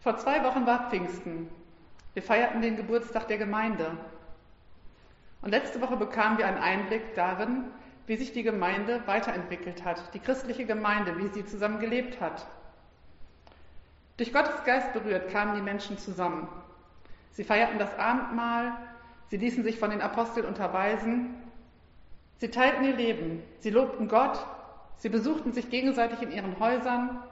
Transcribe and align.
Vor 0.00 0.16
zwei 0.16 0.42
Wochen 0.44 0.64
war 0.66 0.88
Pfingsten. 0.88 1.50
Wir 2.14 2.22
feierten 2.22 2.62
den 2.62 2.76
Geburtstag 2.76 3.28
der 3.28 3.36
Gemeinde. 3.36 3.98
Und 5.42 5.50
letzte 5.50 5.80
Woche 5.82 5.96
bekamen 5.98 6.38
wir 6.38 6.46
einen 6.46 6.56
Einblick 6.56 7.14
darin, 7.14 7.64
wie 8.06 8.16
sich 8.16 8.32
die 8.32 8.42
Gemeinde 8.42 9.02
weiterentwickelt 9.04 9.84
hat, 9.84 10.14
die 10.14 10.18
christliche 10.18 10.64
Gemeinde, 10.64 11.18
wie 11.18 11.28
sie 11.28 11.44
zusammen 11.44 11.80
gelebt 11.80 12.18
hat. 12.18 12.46
Durch 14.16 14.32
Gottes 14.32 14.64
Geist 14.64 14.92
berührt 14.94 15.30
kamen 15.30 15.54
die 15.54 15.62
Menschen 15.62 15.98
zusammen. 15.98 16.48
Sie 17.32 17.44
feierten 17.44 17.78
das 17.78 17.96
Abendmahl, 17.98 18.72
sie 19.28 19.36
ließen 19.36 19.62
sich 19.62 19.78
von 19.78 19.90
den 19.90 20.00
Aposteln 20.00 20.46
unterweisen, 20.46 21.34
sie 22.38 22.48
teilten 22.48 22.84
ihr 22.84 22.96
Leben, 22.96 23.42
sie 23.58 23.70
lobten 23.70 24.08
Gott, 24.08 24.44
sie 24.96 25.10
besuchten 25.10 25.52
sich 25.52 25.68
gegenseitig 25.68 26.22
in 26.22 26.32
ihren 26.32 26.58
Häusern 26.58 27.22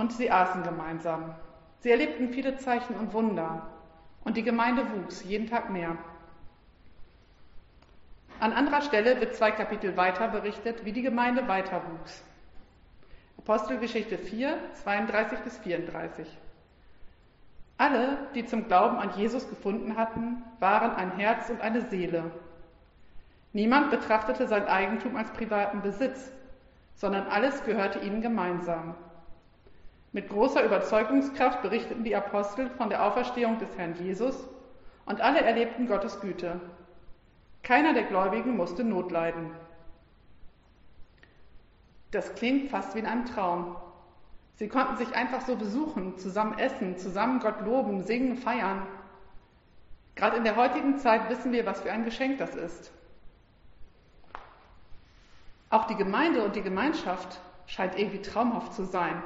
und 0.00 0.12
sie 0.12 0.30
aßen 0.30 0.62
gemeinsam. 0.62 1.34
Sie 1.80 1.90
erlebten 1.90 2.30
viele 2.30 2.56
Zeichen 2.56 2.96
und 2.96 3.12
Wunder 3.12 3.66
und 4.24 4.36
die 4.36 4.42
Gemeinde 4.42 4.84
wuchs 4.92 5.22
jeden 5.24 5.46
Tag 5.46 5.70
mehr. 5.70 5.96
An 8.40 8.54
anderer 8.54 8.80
Stelle 8.80 9.20
wird 9.20 9.34
zwei 9.34 9.50
Kapitel 9.50 9.96
weiter 9.98 10.28
berichtet, 10.28 10.84
wie 10.86 10.92
die 10.92 11.02
Gemeinde 11.02 11.46
weiter 11.46 11.82
wuchs. 11.90 12.24
Apostelgeschichte 13.36 14.16
4, 14.16 14.56
32 14.82 15.38
bis 15.40 15.58
34. 15.58 16.26
Alle, 17.76 18.18
die 18.34 18.44
zum 18.46 18.66
Glauben 18.66 18.96
an 18.96 19.12
Jesus 19.16 19.48
gefunden 19.48 19.96
hatten, 19.96 20.42
waren 20.58 20.92
ein 20.92 21.12
Herz 21.12 21.50
und 21.50 21.60
eine 21.60 21.82
Seele. 21.82 22.30
Niemand 23.52 23.90
betrachtete 23.90 24.46
sein 24.46 24.66
Eigentum 24.66 25.16
als 25.16 25.30
privaten 25.32 25.82
Besitz, 25.82 26.30
sondern 26.94 27.26
alles 27.26 27.64
gehörte 27.64 27.98
ihnen 28.00 28.20
gemeinsam. 28.20 28.94
Mit 30.12 30.28
großer 30.28 30.64
Überzeugungskraft 30.64 31.62
berichteten 31.62 32.02
die 32.02 32.16
Apostel 32.16 32.68
von 32.70 32.90
der 32.90 33.04
Auferstehung 33.04 33.58
des 33.58 33.76
Herrn 33.76 33.94
Jesus 33.94 34.48
und 35.06 35.20
alle 35.20 35.40
erlebten 35.40 35.86
Gottes 35.86 36.20
Güte. 36.20 36.60
Keiner 37.62 37.94
der 37.94 38.04
Gläubigen 38.04 38.56
musste 38.56 38.82
Not 38.82 39.12
leiden. 39.12 39.50
Das 42.10 42.34
klingt 42.34 42.70
fast 42.70 42.94
wie 42.94 43.00
in 43.00 43.06
einem 43.06 43.26
Traum. 43.26 43.76
Sie 44.56 44.68
konnten 44.68 44.96
sich 44.96 45.14
einfach 45.14 45.42
so 45.42 45.54
besuchen, 45.54 46.18
zusammen 46.18 46.58
essen, 46.58 46.98
zusammen 46.98 47.38
Gott 47.38 47.60
loben, 47.64 48.02
singen, 48.02 48.36
feiern. 48.36 48.86
Gerade 50.16 50.36
in 50.36 50.44
der 50.44 50.56
heutigen 50.56 50.98
Zeit 50.98 51.30
wissen 51.30 51.52
wir, 51.52 51.64
was 51.66 51.82
für 51.82 51.92
ein 51.92 52.04
Geschenk 52.04 52.38
das 52.38 52.56
ist. 52.56 52.92
Auch 55.70 55.86
die 55.86 55.94
Gemeinde 55.94 56.42
und 56.42 56.56
die 56.56 56.62
Gemeinschaft 56.62 57.40
scheint 57.66 57.96
irgendwie 57.96 58.20
traumhaft 58.20 58.74
zu 58.74 58.84
sein. 58.84 59.22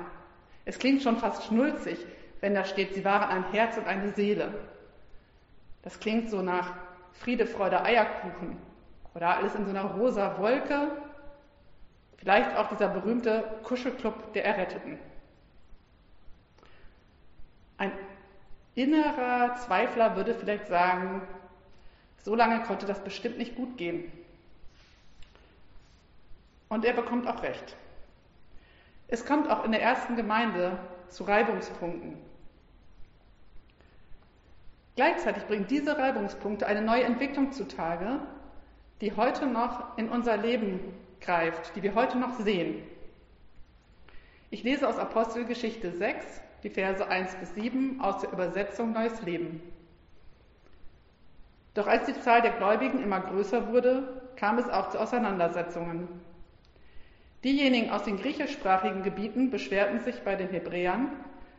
Es 0.65 0.79
klingt 0.79 1.03
schon 1.03 1.19
fast 1.19 1.45
schnulzig, 1.45 1.99
wenn 2.41 2.55
da 2.55 2.65
steht, 2.65 2.95
sie 2.95 3.05
waren 3.05 3.31
ein 3.31 3.53
Herz 3.53 3.77
und 3.77 3.87
eine 3.87 4.13
Seele. 4.13 4.53
Das 5.83 6.01
klingt 6.01 6.31
so 6.31 6.43
nach 6.43 6.75
Friede, 7.13 7.47
Freude, 7.47 7.83
Eierkuchen 7.83 8.57
oder 9.15 9.37
alles 9.37 9.55
in 9.55 9.65
so 9.65 9.71
einer 9.71 9.85
rosa 9.85 10.39
Wolke. 10.39 10.93
Vielleicht 12.17 12.57
auch 12.57 12.69
dieser 12.69 12.89
berühmte 12.89 13.45
Kuschelclub 13.65 14.33
der 14.33 14.45
Erretteten. 14.47 14.99
Ein 17.77 17.93
innerer 18.75 19.57
Zweifler 19.57 20.17
würde 20.17 20.35
vielleicht 20.35 20.67
sagen, 20.69 21.23
so 22.23 22.35
lange 22.35 22.63
konnte 22.63 22.87
das 22.87 23.05
bestimmt 23.05 23.37
nicht 23.37 23.57
gut 23.57 23.77
gehen. 23.77 24.11
Und 26.71 26.85
er 26.85 26.95
bekommt 26.95 27.29
auch 27.29 27.43
recht. 27.43 27.77
Es 29.09 29.27
kommt 29.27 29.51
auch 29.51 29.65
in 29.65 29.73
der 29.73 29.83
ersten 29.83 30.17
Gemeinde 30.17 30.79
zu 31.09 31.25
Reibungspunkten. 31.25 32.17
Gleichzeitig 34.97 35.45
bringen 35.47 35.67
diese 35.69 35.99
Reibungspunkte 35.99 36.67
eine 36.67 36.83
neue 36.83 37.05
Entwicklung 37.05 37.53
zutage, 37.53 38.21
die 39.01 39.17
heute 39.17 39.47
noch 39.47 39.99
in 39.99 40.09
unser 40.09 40.37
Leben 40.37 40.81
greift, 41.21 41.75
die 41.75 41.83
wir 41.83 41.95
heute 41.95 42.19
noch 42.19 42.39
sehen. 42.39 42.83
Ich 44.51 44.63
lese 44.63 44.89
aus 44.89 44.99
Apostelgeschichte 44.99 45.91
6, 45.91 46.41
die 46.63 46.71
Verse 46.71 47.07
1 47.07 47.35
bis 47.37 47.55
7 47.55 48.01
aus 48.01 48.21
der 48.21 48.33
Übersetzung 48.33 48.93
Neues 48.93 49.21
Leben. 49.23 49.61
Doch 51.75 51.89
als 51.89 52.07
die 52.07 52.21
Zahl 52.21 52.41
der 52.41 52.53
Gläubigen 52.53 53.03
immer 53.03 53.21
größer 53.21 53.73
wurde, 53.73 54.23
kam 54.37 54.59
es 54.59 54.69
auch 54.69 54.91
zu 54.91 55.01
Auseinandersetzungen. 55.01 56.09
Diejenigen 57.45 57.91
aus 57.91 58.05
den 58.05 58.17
griechischsprachigen 58.17 59.03
Gebieten 59.03 59.51
beschwerten 59.51 60.01
sich 60.01 60.23
bei 60.23 60.35
den 60.35 60.49
Hebräern, 60.49 61.11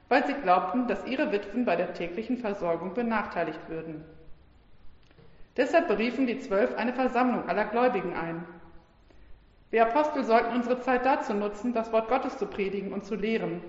weil 0.09 0.25
sie 0.25 0.33
glaubten, 0.33 0.87
dass 0.87 1.05
ihre 1.05 1.31
Witwen 1.31 1.63
bei 1.63 1.75
der 1.75 1.93
täglichen 1.93 2.37
Versorgung 2.37 2.95
benachteiligt 2.95 3.69
würden. 3.69 4.03
Deshalb 5.57 5.87
beriefen 5.87 6.25
die 6.25 6.39
Zwölf 6.39 6.75
eine 6.75 6.93
Versammlung 6.93 7.47
aller 7.47 7.65
Gläubigen 7.65 8.13
ein. 8.13 8.45
Wir 9.69 9.83
Apostel 9.83 10.23
sollten 10.23 10.55
unsere 10.55 10.81
Zeit 10.81 11.05
dazu 11.05 11.33
nutzen, 11.33 11.73
das 11.73 11.91
Wort 11.91 12.09
Gottes 12.09 12.37
zu 12.37 12.47
predigen 12.47 12.91
und 12.91 13.05
zu 13.05 13.15
lehren 13.15 13.61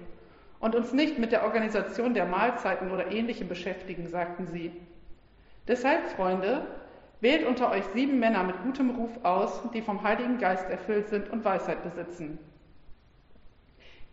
und 0.58 0.74
uns 0.74 0.94
nicht 0.94 1.18
mit 1.18 1.32
der 1.32 1.44
Organisation 1.44 2.14
der 2.14 2.24
Mahlzeiten 2.24 2.90
oder 2.90 3.12
ähnlichem 3.12 3.48
beschäftigen, 3.48 4.08
sagten 4.08 4.46
sie. 4.46 4.72
Deshalb, 5.68 6.08
Freunde, 6.10 6.66
Wählt 7.26 7.44
unter 7.44 7.72
euch 7.72 7.82
sieben 7.86 8.20
Männer 8.20 8.44
mit 8.44 8.62
gutem 8.62 8.90
Ruf 8.90 9.10
aus, 9.24 9.60
die 9.74 9.82
vom 9.82 10.04
Heiligen 10.04 10.38
Geist 10.38 10.70
erfüllt 10.70 11.08
sind 11.08 11.28
und 11.28 11.44
Weisheit 11.44 11.82
besitzen. 11.82 12.38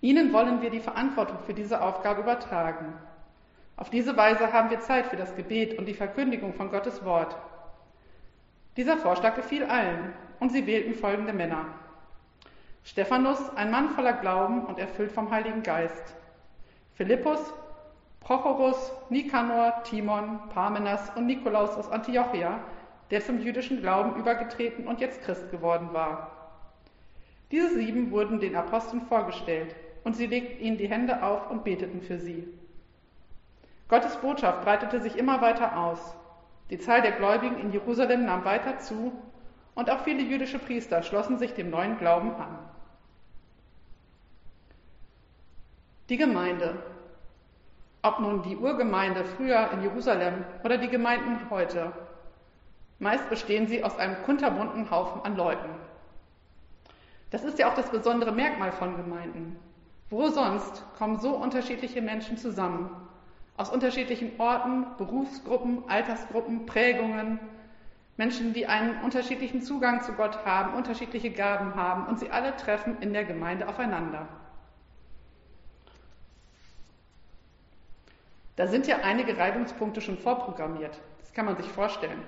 Ihnen 0.01 0.33
wollen 0.33 0.63
wir 0.63 0.71
die 0.71 0.79
Verantwortung 0.79 1.37
für 1.45 1.53
diese 1.53 1.83
Aufgabe 1.83 2.21
übertragen. 2.21 2.91
Auf 3.77 3.91
diese 3.91 4.17
Weise 4.17 4.51
haben 4.51 4.71
wir 4.71 4.79
Zeit 4.79 5.05
für 5.05 5.15
das 5.15 5.35
Gebet 5.35 5.77
und 5.77 5.85
die 5.85 5.93
Verkündigung 5.93 6.55
von 6.55 6.71
Gottes 6.71 7.05
Wort. 7.05 7.37
Dieser 8.77 8.97
Vorschlag 8.97 9.35
gefiel 9.35 9.65
allen 9.65 10.13
und 10.39 10.51
sie 10.51 10.65
wählten 10.65 10.95
folgende 10.95 11.33
Männer. 11.33 11.65
Stephanus, 12.83 13.55
ein 13.55 13.69
Mann 13.69 13.89
voller 13.89 14.13
Glauben 14.13 14.65
und 14.65 14.79
erfüllt 14.79 15.11
vom 15.11 15.29
Heiligen 15.29 15.61
Geist. 15.61 16.15
Philippus, 16.95 17.53
Prochorus, 18.21 18.91
Nikanor, 19.11 19.83
Timon, 19.83 20.39
Parmenas 20.49 21.11
und 21.15 21.27
Nikolaus 21.27 21.77
aus 21.77 21.91
Antiochia, 21.91 22.59
der 23.13 23.21
zum 23.23 23.39
jüdischen 23.39 23.79
Glauben 23.79 24.15
übergetreten 24.15 24.87
und 24.87 24.99
jetzt 24.99 25.21
Christ 25.21 25.51
geworden 25.51 25.89
war. 25.93 26.31
Diese 27.51 27.69
sieben 27.75 28.09
wurden 28.09 28.39
den 28.39 28.55
Aposteln 28.55 29.03
vorgestellt 29.03 29.75
und 30.03 30.15
sie 30.15 30.25
legten 30.25 30.59
ihnen 30.59 30.77
die 30.79 30.89
Hände 30.89 31.21
auf 31.21 31.51
und 31.51 31.63
beteten 31.63 32.01
für 32.01 32.17
sie. 32.17 32.47
Gottes 33.87 34.17
Botschaft 34.17 34.63
breitete 34.63 34.99
sich 34.99 35.15
immer 35.15 35.41
weiter 35.41 35.77
aus. 35.77 36.15
Die 36.71 36.79
Zahl 36.79 37.03
der 37.03 37.11
Gläubigen 37.11 37.59
in 37.59 37.71
Jerusalem 37.71 38.25
nahm 38.25 38.45
weiter 38.45 38.79
zu 38.79 39.11
und 39.75 39.91
auch 39.91 39.99
viele 39.99 40.23
jüdische 40.23 40.57
Priester 40.57 41.03
schlossen 41.03 41.37
sich 41.37 41.53
dem 41.53 41.69
neuen 41.69 41.99
Glauben 41.99 42.33
an. 42.33 42.57
Die 46.09 46.17
Gemeinde. 46.17 46.81
Ob 48.01 48.19
nun 48.19 48.41
die 48.41 48.57
Urgemeinde 48.57 49.23
früher 49.23 49.69
in 49.71 49.83
Jerusalem 49.83 50.45
oder 50.63 50.79
die 50.79 50.89
Gemeinden 50.89 51.51
heute, 51.51 51.93
Meist 53.03 53.29
bestehen 53.29 53.67
sie 53.67 53.83
aus 53.83 53.97
einem 53.97 54.15
kunterbunten 54.23 54.89
Haufen 54.89 55.21
an 55.23 55.35
Leuten. 55.35 55.69
Das 57.31 57.43
ist 57.43 57.59
ja 57.59 57.69
auch 57.69 57.75
das 57.75 57.89
besondere 57.89 58.31
Merkmal 58.31 58.71
von 58.71 58.95
Gemeinden. 58.95 59.59
Wo 60.09 60.29
sonst 60.29 60.85
kommen 60.97 61.19
so 61.19 61.35
unterschiedliche 61.35 62.01
Menschen 62.01 62.37
zusammen? 62.37 62.89
Aus 63.57 63.69
unterschiedlichen 63.69 64.39
Orten, 64.39 64.85
Berufsgruppen, 64.97 65.83
Altersgruppen, 65.89 66.65
Prägungen, 66.65 67.39
Menschen, 68.15 68.53
die 68.53 68.67
einen 68.67 69.01
unterschiedlichen 69.03 69.61
Zugang 69.61 70.01
zu 70.01 70.13
Gott 70.13 70.45
haben, 70.45 70.73
unterschiedliche 70.75 71.31
Gaben 71.31 71.75
haben 71.75 72.07
und 72.07 72.19
sie 72.19 72.31
alle 72.31 72.55
treffen 72.55 73.01
in 73.01 73.11
der 73.11 73.25
Gemeinde 73.25 73.67
aufeinander. 73.67 74.29
Da 78.55 78.67
sind 78.67 78.87
ja 78.87 78.99
einige 79.03 79.37
Reibungspunkte 79.37 79.99
schon 79.99 80.17
vorprogrammiert. 80.17 80.97
Das 81.19 81.33
kann 81.33 81.45
man 81.45 81.57
sich 81.57 81.67
vorstellen. 81.67 82.21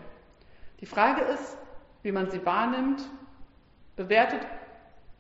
Die 0.80 0.86
Frage 0.86 1.22
ist, 1.22 1.58
wie 2.04 2.12
man 2.12 2.30
sie 2.30 2.46
wahrnimmt, 2.46 3.02
bewertet 3.96 4.46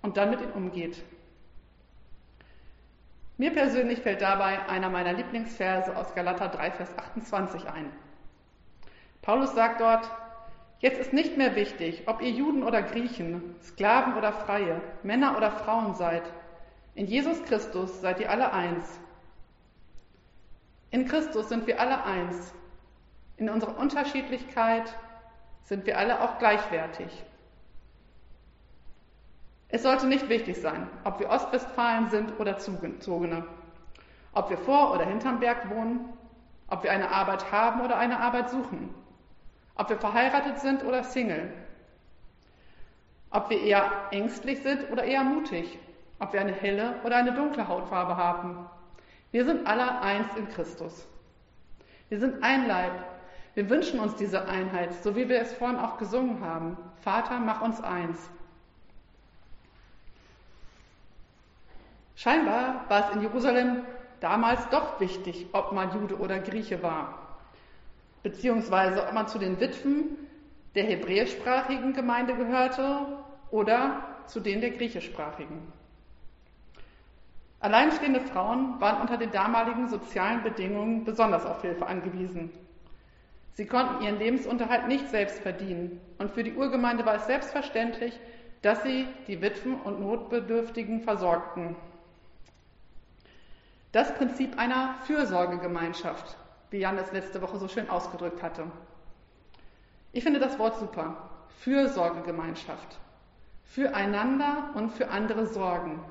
und 0.02 0.18
dann 0.18 0.30
mit 0.30 0.42
ihnen 0.42 0.54
umgeht. 0.54 1.04
Mir 3.38 3.52
persönlich 3.52 4.00
fällt 4.00 4.22
dabei 4.22 4.68
einer 4.69 4.90
meiner 4.90 5.13
Lieblingsverse 5.13 5.96
aus 5.98 6.13
Galater 6.16 6.48
3, 6.48 6.72
Vers 6.72 6.98
28 6.98 7.68
ein. 7.68 7.92
Paulus 9.22 9.54
sagt 9.54 9.81
dort, 9.81 10.10
jetzt 10.80 11.00
ist 11.00 11.12
nicht 11.12 11.36
mehr 11.36 11.56
wichtig, 11.56 12.04
ob 12.06 12.22
ihr 12.22 12.30
Juden 12.30 12.63
oder 12.63 12.81
Griechen, 12.81 13.56
Sklaven 13.62 14.13
oder 14.13 14.31
Freie, 14.31 14.80
Männer 15.04 15.36
oder 15.36 15.51
Frauen 15.51 15.96
seid. 15.96 16.24
In 16.94 17.08
Jesus 17.08 17.44
Christus 17.44 18.00
seid 18.00 18.22
ihr 18.22 18.30
alle 18.30 18.54
eins. 18.54 19.00
In 20.92 21.06
Christus 21.06 21.50
sind 21.50 21.68
wir 21.68 21.81
alle 21.81 22.06
eins. 22.06 22.54
In 23.36 23.50
unserer 23.50 23.78
Unterschiedlichkeit, 23.78 24.96
sind 25.66 25.86
wir 25.86 25.98
alle 25.98 26.22
auch 26.22 26.38
gleichwertig. 26.40 27.12
Es 29.68 29.84
sollte 29.84 30.08
nicht 30.08 30.30
wichtig 30.30 30.62
sein, 30.62 30.88
ob 31.04 31.20
wir 31.20 31.30
Ostwestfalen 31.30 32.10
sind 32.10 32.40
oder 32.40 32.58
Zugene, 32.58 33.46
Ob 34.32 34.50
wir 34.50 34.58
vor 34.58 34.94
oder 34.94 35.06
hinterm 35.06 35.40
Berg 35.40 35.70
wohnen, 35.70 36.14
ob 36.68 36.84
wir 36.84 36.92
eine 36.92 37.12
Arbeit 37.12 37.52
haben 37.52 37.82
oder 37.82 37.98
eine 37.98 38.20
Arbeit 38.20 38.50
suchen, 38.50 38.94
ob 39.76 39.90
wir 39.90 39.98
verheiratet 39.98 40.60
sind 40.60 40.84
oder 40.84 41.04
Single, 41.04 41.52
ob 43.32 43.50
wir 43.50 43.62
eher 43.62 43.92
ängstlich 44.12 44.62
sind 44.62 44.90
oder 44.92 45.04
eher 45.04 45.24
mutig, 45.24 45.78
ob 46.20 46.32
wir 46.32 46.42
eine 46.42 46.54
helle 46.54 46.96
oder 47.04 47.18
eine 47.18 47.34
dunkle 47.34 47.68
Hautfarbe 47.68 48.16
haben. 48.16 48.70
Wir 49.32 49.46
sind 49.46 49.68
alle 49.68 50.02
eins 50.02 50.34
in 50.38 50.48
Christus. 50.50 51.08
Wir 52.10 52.20
sind 52.20 52.44
ein 52.44 52.68
Leib. 52.68 53.15
Wir 53.56 53.69
wünschen 53.69 54.02
uns 54.02 54.16
diese 54.16 54.48
Einheit, 54.48 54.94
so 55.02 55.16
wie 55.16 55.30
wir 55.30 55.40
es 55.40 55.54
vorhin 55.54 55.80
auch 55.80 55.98
gesungen 55.98 56.42
haben. 56.42 56.78
Vater, 57.02 57.40
mach 57.40 57.62
uns 57.62 57.81
eins. 57.81 58.30
Scheinbar 62.18 62.86
war 62.90 63.10
es 63.10 63.16
in 63.16 63.22
Jerusalem 63.22 63.84
damals 64.19 64.68
doch 64.69 65.00
wichtig, 65.00 65.48
ob 65.54 65.72
man 65.72 65.94
Jude 65.94 66.18
oder 66.18 66.40
Grieche 66.40 66.84
war, 66.84 67.38
beziehungsweise 68.24 69.06
ob 69.07 69.13
man 69.13 69.28
zu 69.28 69.40
den 69.40 69.60
Witwen 69.60 70.18
der 70.75 70.84
hebräischsprachigen 70.84 71.94
Gemeinde 71.94 72.36
gehörte 72.36 73.06
oder 73.51 74.04
zu 74.28 74.42
denen 74.42 74.62
der 74.62 74.72
griechischsprachigen. 74.72 75.72
Alleinstehende 77.62 78.19
Frauen 78.19 78.81
waren 78.81 79.01
unter 79.01 79.18
den 79.18 79.31
damaligen 79.31 79.88
sozialen 79.88 80.44
Bedingungen 80.44 81.06
besonders 81.06 81.46
auf 81.46 81.62
Hilfe 81.62 81.86
angewiesen. 81.88 82.51
Sie 83.56 83.66
konnten 83.66 84.04
ihren 84.04 84.19
Lebensunterhalt 84.19 84.88
nicht 84.88 85.07
selbst 85.10 85.40
verdienen 85.40 86.02
und 86.18 86.31
für 86.31 86.44
die 86.44 86.54
Urgemeinde 86.54 87.06
war 87.06 87.16
es 87.16 87.25
selbstverständlich, 87.25 88.19
dass 88.62 88.84
sie 88.84 89.07
die 89.28 89.42
Witwen 89.42 89.75
und 89.75 90.02
Notbedürftigen 90.02 91.02
versorgten. 91.02 91.78
Das 93.94 94.13
Prinzip 94.13 94.60
einer 94.60 94.96
Fürsorgegemeinschaft, 95.06 96.36
wie 96.69 96.80
Jan 96.80 96.98
es 96.98 97.13
letzte 97.13 97.42
Woche 97.42 97.57
so 97.57 97.69
schön 97.69 97.90
ausgedrückt 97.90 98.44
hatte. 98.44 98.66
Ich 100.12 100.24
finde 100.24 100.42
das 100.42 100.60
Wort 100.60 100.78
super. 100.78 101.30
Fürsorgegemeinschaft. 101.62 102.98
Füreinander 103.63 104.72
und 104.75 104.92
für 104.92 105.08
andere 105.08 105.46
sorgen. 105.46 106.04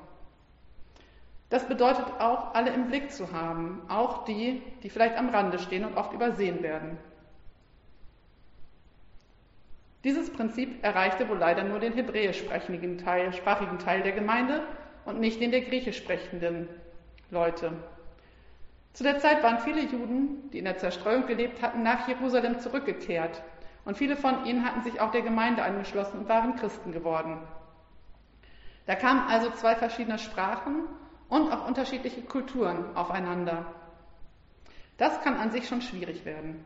Das 1.49 1.67
bedeutet 1.67 2.05
auch, 2.19 2.55
alle 2.55 2.71
im 2.71 2.87
Blick 2.87 3.11
zu 3.11 3.31
haben, 3.31 3.83
auch 3.87 4.25
die, 4.25 4.63
die 4.81 4.89
vielleicht 4.89 5.17
am 5.17 5.29
Rande 5.29 5.59
stehen 5.59 5.85
und 5.85 5.95
oft 5.95 6.11
übersehen 6.11 6.63
werden. 6.63 6.97
Dieses 10.05 10.31
Prinzip 10.31 10.83
erreichte 10.83 11.27
wohl 11.27 11.39
leider 11.39 11.63
nur 11.63 11.79
den 11.79 11.93
hebräisch 11.93 12.37
sprechenden 12.37 12.99
Teil, 12.99 13.33
sprachigen 13.33 13.79
Teil 13.79 14.03
der 14.03 14.11
Gemeinde 14.11 14.61
und 15.03 15.19
nicht 15.19 15.41
den 15.41 15.49
der 15.49 15.61
griechisch 15.61 15.97
sprechenden 15.97 16.69
Leute. 17.31 17.71
Zu 18.93 19.03
der 19.03 19.17
Zeit 19.17 19.41
waren 19.41 19.57
viele 19.59 19.81
Juden, 19.81 20.51
die 20.51 20.59
in 20.59 20.65
der 20.65 20.77
Zerstreuung 20.77 21.25
gelebt 21.25 21.63
hatten, 21.63 21.81
nach 21.81 22.07
Jerusalem 22.07 22.59
zurückgekehrt. 22.59 23.41
Und 23.83 23.97
viele 23.97 24.15
von 24.15 24.45
ihnen 24.45 24.63
hatten 24.63 24.83
sich 24.83 25.01
auch 25.01 25.09
der 25.09 25.23
Gemeinde 25.23 25.63
angeschlossen 25.63 26.19
und 26.19 26.29
waren 26.29 26.55
Christen 26.55 26.91
geworden. 26.91 27.39
Da 28.85 28.93
kamen 28.93 29.27
also 29.27 29.49
zwei 29.51 29.75
verschiedene 29.75 30.19
Sprachen 30.19 30.83
und 31.29 31.51
auch 31.51 31.67
unterschiedliche 31.67 32.21
Kulturen 32.21 32.95
aufeinander. 32.95 33.65
Das 34.97 35.19
kann 35.21 35.37
an 35.37 35.49
sich 35.49 35.67
schon 35.67 35.81
schwierig 35.81 36.25
werden. 36.25 36.63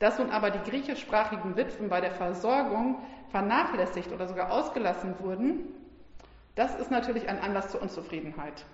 Dass 0.00 0.18
nun 0.18 0.30
aber 0.30 0.50
die 0.50 0.68
griechischsprachigen 0.68 1.56
Witwen 1.56 1.88
bei 1.88 2.00
der 2.00 2.10
Versorgung 2.10 2.96
vernachlässigt 3.30 4.10
oder 4.12 4.26
sogar 4.26 4.50
ausgelassen 4.50 5.14
wurden, 5.20 5.68
das 6.56 6.74
ist 6.74 6.90
natürlich 6.90 7.28
ein 7.28 7.38
Anlass 7.38 7.70
zur 7.70 7.82
Unzufriedenheit. 7.82 8.64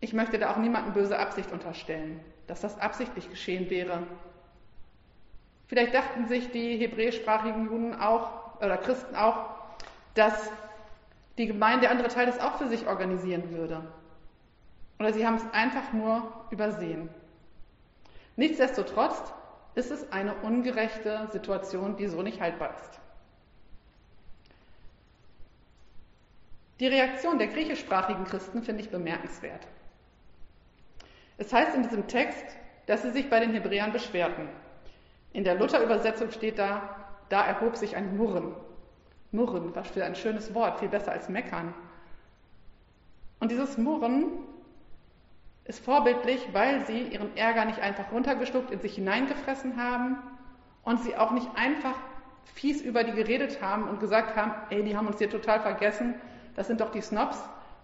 Ich 0.00 0.12
möchte 0.12 0.38
da 0.38 0.52
auch 0.52 0.58
niemandem 0.58 0.92
böse 0.92 1.18
Absicht 1.18 1.50
unterstellen, 1.50 2.20
dass 2.46 2.60
das 2.60 2.78
absichtlich 2.78 3.30
geschehen 3.30 3.70
wäre. 3.70 4.02
Vielleicht 5.66 5.94
dachten 5.94 6.28
sich 6.28 6.50
die 6.50 6.76
hebräischsprachigen 6.76 7.64
Juden 7.64 7.98
auch 7.98 8.60
oder 8.60 8.76
Christen 8.76 9.16
auch, 9.16 9.46
dass 10.14 10.50
die 11.38 11.46
Gemeinde, 11.46 11.82
der 11.82 11.90
andere 11.90 12.08
Teil 12.08 12.26
das 12.26 12.38
auch 12.38 12.58
für 12.58 12.68
sich 12.68 12.86
organisieren 12.86 13.50
würde. 13.50 13.80
Oder 14.98 15.12
sie 15.12 15.26
haben 15.26 15.36
es 15.36 15.44
einfach 15.52 15.92
nur 15.92 16.22
übersehen. 16.50 17.08
Nichtsdestotrotz 18.36 19.32
ist 19.74 19.90
es 19.90 20.12
eine 20.12 20.34
ungerechte 20.36 21.28
Situation, 21.32 21.96
die 21.96 22.06
so 22.06 22.22
nicht 22.22 22.40
haltbar 22.40 22.74
ist. 22.74 23.00
Die 26.80 26.86
Reaktion 26.86 27.38
der 27.38 27.48
griechischsprachigen 27.48 28.24
Christen 28.24 28.62
finde 28.62 28.82
ich 28.82 28.90
bemerkenswert. 28.90 29.66
Es 31.38 31.52
heißt 31.52 31.74
in 31.74 31.82
diesem 31.82 32.06
Text, 32.06 32.44
dass 32.86 33.02
sie 33.02 33.10
sich 33.10 33.30
bei 33.30 33.40
den 33.40 33.52
Hebräern 33.52 33.92
beschwerten. 33.92 34.48
In 35.32 35.44
der 35.44 35.54
Luther-Übersetzung 35.54 36.30
steht 36.30 36.58
da, 36.58 36.96
da 37.28 37.44
erhob 37.44 37.76
sich 37.76 37.96
ein 37.96 38.16
Murren. 38.16 38.54
Murren, 39.32 39.74
was 39.74 39.88
für 39.88 40.04
ein 40.04 40.14
schönes 40.14 40.54
Wort, 40.54 40.78
viel 40.78 40.88
besser 40.88 41.12
als 41.12 41.28
meckern. 41.28 41.74
Und 43.40 43.50
dieses 43.50 43.76
Murren 43.76 44.24
ist 45.68 45.84
vorbildlich, 45.84 46.48
weil 46.52 46.84
sie 46.86 47.02
ihren 47.02 47.36
Ärger 47.36 47.64
nicht 47.64 47.80
einfach 47.80 48.12
runtergeschluckt, 48.12 48.70
in 48.70 48.80
sich 48.80 48.94
hineingefressen 48.94 49.76
haben 49.76 50.18
und 50.84 51.00
sie 51.00 51.16
auch 51.16 51.32
nicht 51.32 51.48
einfach 51.56 51.96
fies 52.44 52.80
über 52.80 53.02
die 53.02 53.12
geredet 53.12 53.60
haben 53.60 53.88
und 53.88 54.00
gesagt 54.00 54.36
haben, 54.36 54.52
ey, 54.70 54.84
die 54.84 54.96
haben 54.96 55.06
uns 55.06 55.18
hier 55.18 55.28
total 55.28 55.60
vergessen, 55.60 56.14
das 56.54 56.68
sind 56.68 56.80
doch 56.80 56.90
die 56.90 57.00
Snobs. 57.00 57.38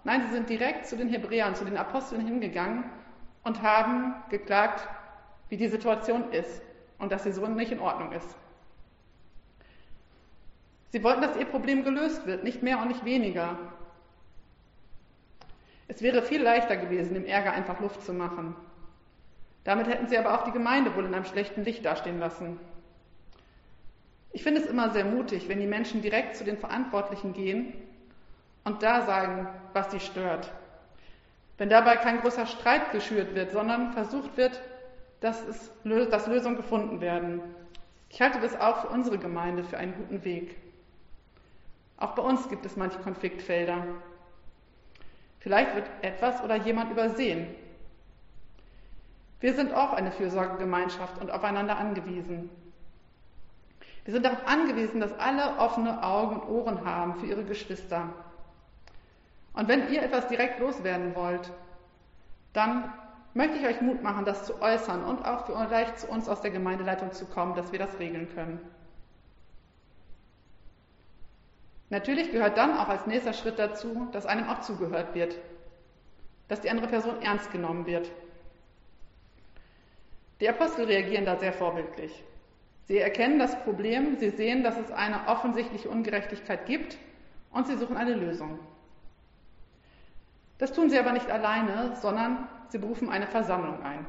Nein, 0.04 0.22
sie 0.26 0.32
sind 0.32 0.48
direkt 0.48 0.86
zu 0.86 0.96
den 0.96 1.08
Hebräern, 1.08 1.54
zu 1.54 1.64
den 1.64 1.76
Aposteln 1.76 2.24
hingegangen 2.24 2.84
und 3.42 3.62
haben 3.62 4.14
geklagt, 4.30 4.88
wie 5.48 5.56
die 5.56 5.68
Situation 5.68 6.30
ist 6.32 6.62
und 6.98 7.12
dass 7.12 7.24
sie 7.24 7.32
so 7.32 7.46
nicht 7.46 7.72
in 7.72 7.80
Ordnung 7.80 8.12
ist. 8.12 8.36
Sie 10.90 11.02
wollten, 11.02 11.22
dass 11.22 11.36
ihr 11.36 11.46
Problem 11.46 11.84
gelöst 11.84 12.26
wird, 12.26 12.44
nicht 12.44 12.62
mehr 12.62 12.78
und 12.78 12.88
nicht 12.88 13.04
weniger. 13.04 13.56
Es 15.88 16.02
wäre 16.02 16.22
viel 16.22 16.42
leichter 16.42 16.76
gewesen, 16.76 17.14
dem 17.14 17.26
Ärger 17.26 17.52
einfach 17.52 17.80
Luft 17.80 18.02
zu 18.02 18.12
machen. 18.12 18.54
Damit 19.64 19.86
hätten 19.88 20.08
sie 20.08 20.18
aber 20.18 20.34
auch 20.34 20.44
die 20.44 20.52
Gemeinde 20.52 20.94
wohl 20.96 21.04
in 21.04 21.14
einem 21.14 21.24
schlechten 21.24 21.64
Licht 21.64 21.84
dastehen 21.84 22.18
lassen. 22.18 22.58
Ich 24.32 24.42
finde 24.42 24.60
es 24.60 24.66
immer 24.66 24.90
sehr 24.90 25.04
mutig, 25.04 25.48
wenn 25.48 25.60
die 25.60 25.66
Menschen 25.66 26.02
direkt 26.02 26.36
zu 26.36 26.44
den 26.44 26.56
Verantwortlichen 26.56 27.32
gehen 27.32 27.74
und 28.64 28.82
da 28.82 29.02
sagen, 29.02 29.46
was 29.72 29.90
sie 29.90 30.00
stört. 30.00 30.50
Wenn 31.58 31.68
dabei 31.68 31.96
kein 31.96 32.20
großer 32.20 32.46
Streit 32.46 32.92
geschürt 32.92 33.34
wird, 33.34 33.52
sondern 33.52 33.92
versucht 33.92 34.36
wird, 34.36 34.60
dass, 35.20 35.46
es, 35.46 35.70
dass 36.10 36.26
Lösungen 36.26 36.56
gefunden 36.56 37.00
werden. 37.00 37.40
Ich 38.08 38.20
halte 38.20 38.40
das 38.40 38.58
auch 38.58 38.82
für 38.82 38.88
unsere 38.88 39.18
Gemeinde 39.18 39.64
für 39.64 39.78
einen 39.78 39.94
guten 39.94 40.24
Weg. 40.24 40.56
Auch 41.98 42.14
bei 42.14 42.22
uns 42.22 42.48
gibt 42.48 42.66
es 42.66 42.76
manche 42.76 42.98
Konfliktfelder. 42.98 43.84
Vielleicht 45.42 45.74
wird 45.74 45.86
etwas 46.02 46.42
oder 46.42 46.54
jemand 46.56 46.92
übersehen. 46.92 47.52
Wir 49.40 49.54
sind 49.54 49.74
auch 49.74 49.92
eine 49.92 50.12
Fürsorgegemeinschaft 50.12 51.20
und 51.20 51.32
aufeinander 51.32 51.76
angewiesen. 51.78 52.48
Wir 54.04 54.14
sind 54.14 54.24
darauf 54.24 54.46
angewiesen, 54.46 55.00
dass 55.00 55.18
alle 55.18 55.58
offene 55.58 56.04
Augen 56.04 56.36
und 56.36 56.48
Ohren 56.48 56.84
haben 56.84 57.16
für 57.16 57.26
ihre 57.26 57.42
Geschwister. 57.42 58.08
Und 59.52 59.66
wenn 59.66 59.92
ihr 59.92 60.02
etwas 60.02 60.28
direkt 60.28 60.60
loswerden 60.60 61.16
wollt, 61.16 61.50
dann 62.52 62.92
möchte 63.34 63.58
ich 63.58 63.66
euch 63.66 63.80
Mut 63.80 64.00
machen, 64.00 64.24
das 64.24 64.44
zu 64.46 64.62
äußern 64.62 65.02
und 65.02 65.24
auch 65.24 65.46
vielleicht 65.46 65.98
zu 65.98 66.08
uns 66.08 66.28
aus 66.28 66.40
der 66.40 66.52
Gemeindeleitung 66.52 67.10
zu 67.12 67.26
kommen, 67.26 67.56
dass 67.56 67.72
wir 67.72 67.80
das 67.80 67.98
regeln 67.98 68.32
können. 68.32 68.60
Natürlich 71.92 72.32
gehört 72.32 72.56
dann 72.56 72.78
auch 72.78 72.88
als 72.88 73.06
nächster 73.06 73.34
Schritt 73.34 73.58
dazu, 73.58 74.08
dass 74.12 74.24
einem 74.24 74.48
auch 74.48 74.60
zugehört 74.60 75.14
wird, 75.14 75.36
dass 76.48 76.62
die 76.62 76.70
andere 76.70 76.88
Person 76.88 77.20
ernst 77.20 77.52
genommen 77.52 77.84
wird. 77.84 78.10
Die 80.40 80.48
Apostel 80.48 80.86
reagieren 80.86 81.26
da 81.26 81.36
sehr 81.36 81.52
vorbildlich. 81.52 82.24
Sie 82.88 82.96
erkennen 82.96 83.38
das 83.38 83.62
Problem, 83.62 84.16
sie 84.16 84.30
sehen, 84.30 84.62
dass 84.62 84.78
es 84.78 84.90
eine 84.90 85.28
offensichtliche 85.28 85.90
Ungerechtigkeit 85.90 86.64
gibt 86.64 86.96
und 87.50 87.66
sie 87.66 87.76
suchen 87.76 87.98
eine 87.98 88.14
Lösung. 88.14 88.58
Das 90.56 90.72
tun 90.72 90.88
sie 90.88 90.98
aber 90.98 91.12
nicht 91.12 91.30
alleine, 91.30 91.94
sondern 92.00 92.48
sie 92.70 92.78
berufen 92.78 93.10
eine 93.10 93.26
Versammlung 93.26 93.82
ein. 93.82 94.06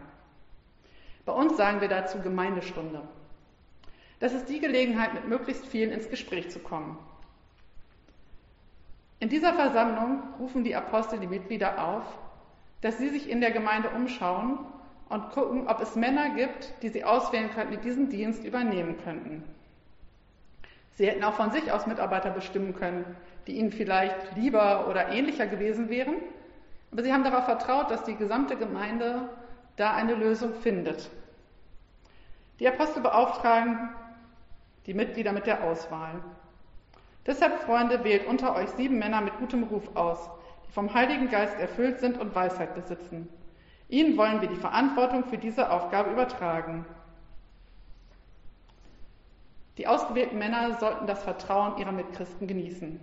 Bei 1.25 1.33
uns 1.33 1.57
sagen 1.57 1.81
wir 1.81 1.89
dazu 1.89 2.21
Gemeindestunde. 2.21 3.01
Das 4.21 4.31
ist 4.31 4.47
die 4.47 4.61
Gelegenheit, 4.61 5.13
mit 5.13 5.27
möglichst 5.27 5.65
vielen 5.65 5.91
ins 5.91 6.09
Gespräch 6.09 6.49
zu 6.49 6.59
kommen. 6.59 6.97
In 9.23 9.29
dieser 9.29 9.53
Versammlung 9.53 10.21
rufen 10.37 10.65
die 10.65 10.75
Apostel 10.75 11.17
die 11.17 11.27
Mitglieder 11.27 11.81
auf, 11.81 12.03
dass 12.81 12.97
sie 12.97 13.07
sich 13.07 13.29
in 13.29 13.39
der 13.39 13.51
Gemeinde 13.51 13.89
umschauen 13.91 14.59
und 15.07 15.29
gucken, 15.29 15.69
ob 15.69 15.79
es 15.79 15.95
Männer 15.95 16.31
gibt, 16.31 16.73
die 16.81 16.89
sie 16.89 17.05
auswählen 17.05 17.49
könnten, 17.49 17.71
die 17.71 17.77
diesen 17.77 18.09
Dienst 18.09 18.43
übernehmen 18.43 18.97
könnten. 19.01 19.41
Sie 20.95 21.07
hätten 21.07 21.23
auch 21.23 21.35
von 21.35 21.51
sich 21.51 21.71
aus 21.71 21.87
Mitarbeiter 21.87 22.31
bestimmen 22.31 22.75
können, 22.75 23.05
die 23.47 23.53
ihnen 23.53 23.71
vielleicht 23.71 24.35
lieber 24.35 24.89
oder 24.89 25.07
ähnlicher 25.07 25.47
gewesen 25.47 25.87
wären. 25.87 26.15
Aber 26.91 27.01
sie 27.01 27.13
haben 27.13 27.23
darauf 27.23 27.45
vertraut, 27.45 27.91
dass 27.91 28.03
die 28.03 28.17
gesamte 28.17 28.57
Gemeinde 28.57 29.29
da 29.77 29.93
eine 29.93 30.15
Lösung 30.15 30.53
findet. 30.55 31.09
Die 32.59 32.67
Apostel 32.67 33.01
beauftragen 33.01 33.87
die 34.85 34.93
Mitglieder 34.93 35.31
mit 35.31 35.47
der 35.47 35.63
Auswahl. 35.63 36.21
Deshalb, 37.25 37.61
Freunde, 37.61 38.03
wählt 38.03 38.27
unter 38.27 38.55
euch 38.55 38.69
sieben 38.71 38.99
Männer 38.99 39.21
mit 39.21 39.37
gutem 39.37 39.63
Ruf 39.63 39.95
aus, 39.95 40.29
die 40.67 40.71
vom 40.71 40.93
Heiligen 40.93 41.29
Geist 41.29 41.57
erfüllt 41.57 41.99
sind 41.99 42.19
und 42.19 42.35
Weisheit 42.35 42.75
besitzen. 42.75 43.29
Ihnen 43.87 44.17
wollen 44.17 44.41
wir 44.41 44.49
die 44.49 44.55
Verantwortung 44.55 45.23
für 45.25 45.37
diese 45.37 45.71
Aufgabe 45.71 46.11
übertragen. 46.11 46.85
Die 49.77 49.87
ausgewählten 49.87 50.37
Männer 50.37 50.77
sollten 50.79 51.07
das 51.07 51.23
Vertrauen 51.23 51.77
ihrer 51.77 51.91
Mitchristen 51.91 52.47
genießen. 52.47 52.99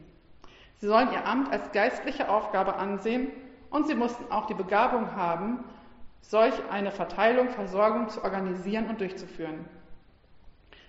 Sie 0.76 0.86
sollen 0.86 1.12
ihr 1.12 1.26
Amt 1.26 1.52
als 1.52 1.72
geistliche 1.72 2.28
Aufgabe 2.28 2.76
ansehen 2.76 3.28
und 3.70 3.86
sie 3.86 3.94
mussten 3.94 4.30
auch 4.30 4.46
die 4.46 4.54
Begabung 4.54 5.14
haben, 5.16 5.64
solch 6.20 6.54
eine 6.70 6.90
Verteilung, 6.90 7.48
Versorgung 7.48 8.08
zu 8.08 8.22
organisieren 8.22 8.88
und 8.88 9.00
durchzuführen. 9.00 9.64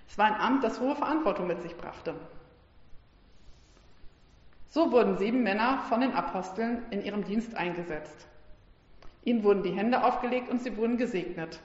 Es 0.07 0.17
war 0.17 0.25
ein 0.25 0.39
Amt, 0.39 0.63
das 0.63 0.79
hohe 0.79 0.95
Verantwortung 0.95 1.47
mit 1.47 1.61
sich 1.61 1.75
brachte. 1.77 2.13
So 4.72 4.90
wurden 4.94 5.18
sieben 5.18 5.44
Männer 5.44 5.80
von 5.90 6.00
den 6.00 6.13
Aposteln 6.13 6.84
in 6.92 7.04
ihrem 7.04 7.25
Dienst 7.25 7.56
eingesetzt. 7.56 8.25
Ihnen 9.25 9.44
wurden 9.44 9.63
die 9.63 9.72
Hände 9.74 10.01
aufgelegt 10.01 10.50
und 10.50 10.62
sie 10.62 10.78
wurden 10.78 10.96
gesegnet. 10.96 11.60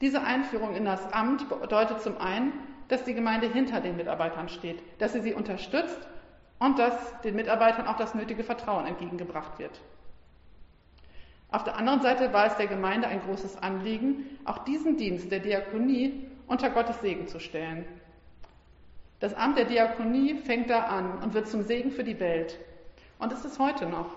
Diese 0.00 0.24
Einführung 0.24 0.74
in 0.74 0.84
das 0.84 1.12
Amt 1.12 1.48
bedeutet 1.48 2.02
zum 2.02 2.18
einen, 2.18 2.52
dass 2.88 3.04
die 3.04 3.14
Gemeinde 3.14 3.46
hinter 3.46 3.80
den 3.80 3.96
Mitarbeitern 3.96 4.48
steht, 4.48 4.82
dass 5.00 5.12
sie 5.12 5.20
sie 5.20 5.32
unterstützt 5.32 6.00
und 6.58 6.80
dass 6.80 7.20
den 7.20 7.36
Mitarbeitern 7.36 7.86
auch 7.86 7.96
das 7.96 8.16
nötige 8.16 8.42
Vertrauen 8.42 8.86
entgegengebracht 8.86 9.60
wird. 9.60 9.80
Auf 11.52 11.62
der 11.62 11.76
anderen 11.76 12.02
Seite 12.02 12.32
war 12.32 12.46
es 12.46 12.56
der 12.56 12.66
Gemeinde 12.66 13.06
ein 13.06 13.22
großes 13.22 13.62
Anliegen, 13.62 14.26
auch 14.44 14.58
diesen 14.64 14.96
Dienst 14.96 15.30
der 15.30 15.38
Diakonie 15.38 16.26
unter 16.48 16.70
Gottes 16.70 17.00
Segen 17.00 17.28
zu 17.28 17.38
stellen. 17.38 17.84
Das 19.22 19.34
Amt 19.34 19.56
der 19.56 19.66
Diakonie 19.66 20.34
fängt 20.34 20.68
da 20.68 20.80
an 20.80 21.22
und 21.22 21.32
wird 21.32 21.46
zum 21.46 21.62
Segen 21.62 21.92
für 21.92 22.02
die 22.02 22.18
Welt. 22.18 22.58
Und 23.20 23.32
es 23.32 23.44
ist 23.44 23.60
heute 23.60 23.86
noch. 23.86 24.16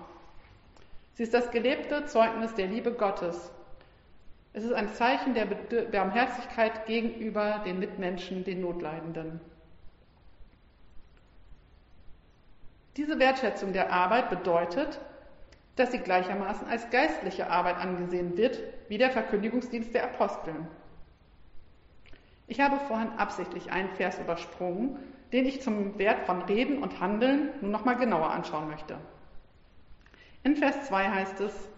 Sie 1.14 1.22
ist 1.22 1.36
das 1.36 1.52
gelebte 1.52 2.06
Zeugnis 2.08 2.56
der 2.56 2.66
Liebe 2.66 2.92
Gottes. 2.92 3.52
Es 4.54 4.64
ist 4.64 4.74
ein 4.74 4.90
Zeichen 4.96 5.36
der 5.36 5.46
Barmherzigkeit 5.46 6.88
gegenüber 6.88 7.62
den 7.64 7.78
Mitmenschen, 7.78 8.44
den 8.46 8.62
Notleidenden. 8.62 9.40
Diese 12.98 13.20
Wertschätzung 13.20 13.74
der 13.74 13.94
Arbeit 13.94 14.32
bedeutet, 14.32 15.00
dass 15.76 15.92
sie 15.92 16.00
gleichermaßen 16.00 16.68
als 16.68 16.90
geistliche 16.90 17.52
Arbeit 17.52 17.78
angesehen 17.78 18.38
wird, 18.38 18.60
wie 18.90 18.98
der 18.98 19.12
Verkündigungsdienst 19.12 19.94
der 19.94 20.06
Aposteln. 20.06 20.68
Ich 22.48 22.60
habe 22.60 22.80
vorhin 22.88 23.10
absichtlich 23.18 23.72
einen 23.72 23.90
Vers 23.90 24.20
übersprungen, 24.20 24.98
den 25.34 25.46
ich 25.46 25.62
zum 25.62 25.98
Wert 25.98 26.25
von 26.25 26.44
Reden 26.44 26.82
und 26.82 27.00
Handeln 27.00 27.50
nun 27.62 27.72
nochmal 27.72 27.98
genauer 27.98 28.32
anschauen 28.32 28.70
möchte. 28.70 28.98
In 30.44 30.56
Vers 30.56 30.86
2 30.88 31.10
heißt 31.10 31.42
es, 31.42 31.70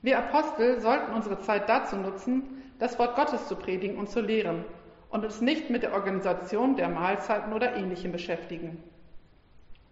wir 0.00 0.18
Apostel 0.18 0.80
sollten 0.80 1.12
unsere 1.12 1.40
Zeit 1.40 1.68
dazu 1.68 1.96
nutzen, 1.96 2.62
das 2.78 2.98
Wort 3.00 3.16
Gottes 3.16 3.48
zu 3.48 3.56
predigen 3.56 3.98
und 3.98 4.08
zu 4.08 4.20
lehren 4.20 4.64
und 5.10 5.24
uns 5.24 5.40
nicht 5.40 5.70
mit 5.70 5.82
der 5.82 5.94
Organisation 5.94 6.76
der 6.76 6.88
Mahlzeiten 6.88 7.52
oder 7.52 7.74
ähnlichem 7.74 8.12
beschäftigen. 8.12 8.82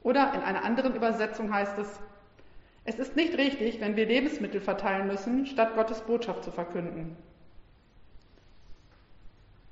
Oder 0.05 0.33
in 0.35 0.43
einer 0.43 0.65
anderen 0.65 0.95
Übersetzung 0.95 1.53
heißt 1.53 1.79
es, 1.79 2.01
es 2.85 3.01
ist 3.01 3.17
nicht 3.17 3.37
richtig, 3.37 3.81
wenn 3.81 3.97
wir 3.97 4.07
Lebensmittel 4.07 4.61
verteilen 4.61 5.09
müssen, 5.09 5.47
statt 5.47 5.75
Gottes 5.75 6.03
Botschaft 6.03 6.45
zu 6.45 6.53
verkünden. 6.53 7.17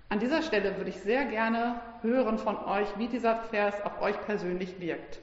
An 0.09 0.21
dieser 0.21 0.43
Stelle 0.43 0.77
würde 0.77 0.91
ich 0.91 1.01
sehr 1.01 1.25
gerne 1.25 1.81
hören 2.03 2.39
von 2.39 2.57
euch, 2.65 2.89
wie 2.99 3.09
dieser 3.09 3.37
Vers 3.37 3.75
auf 3.85 4.01
euch 4.01 4.21
persönlich 4.23 4.79
wirkt. 4.81 5.21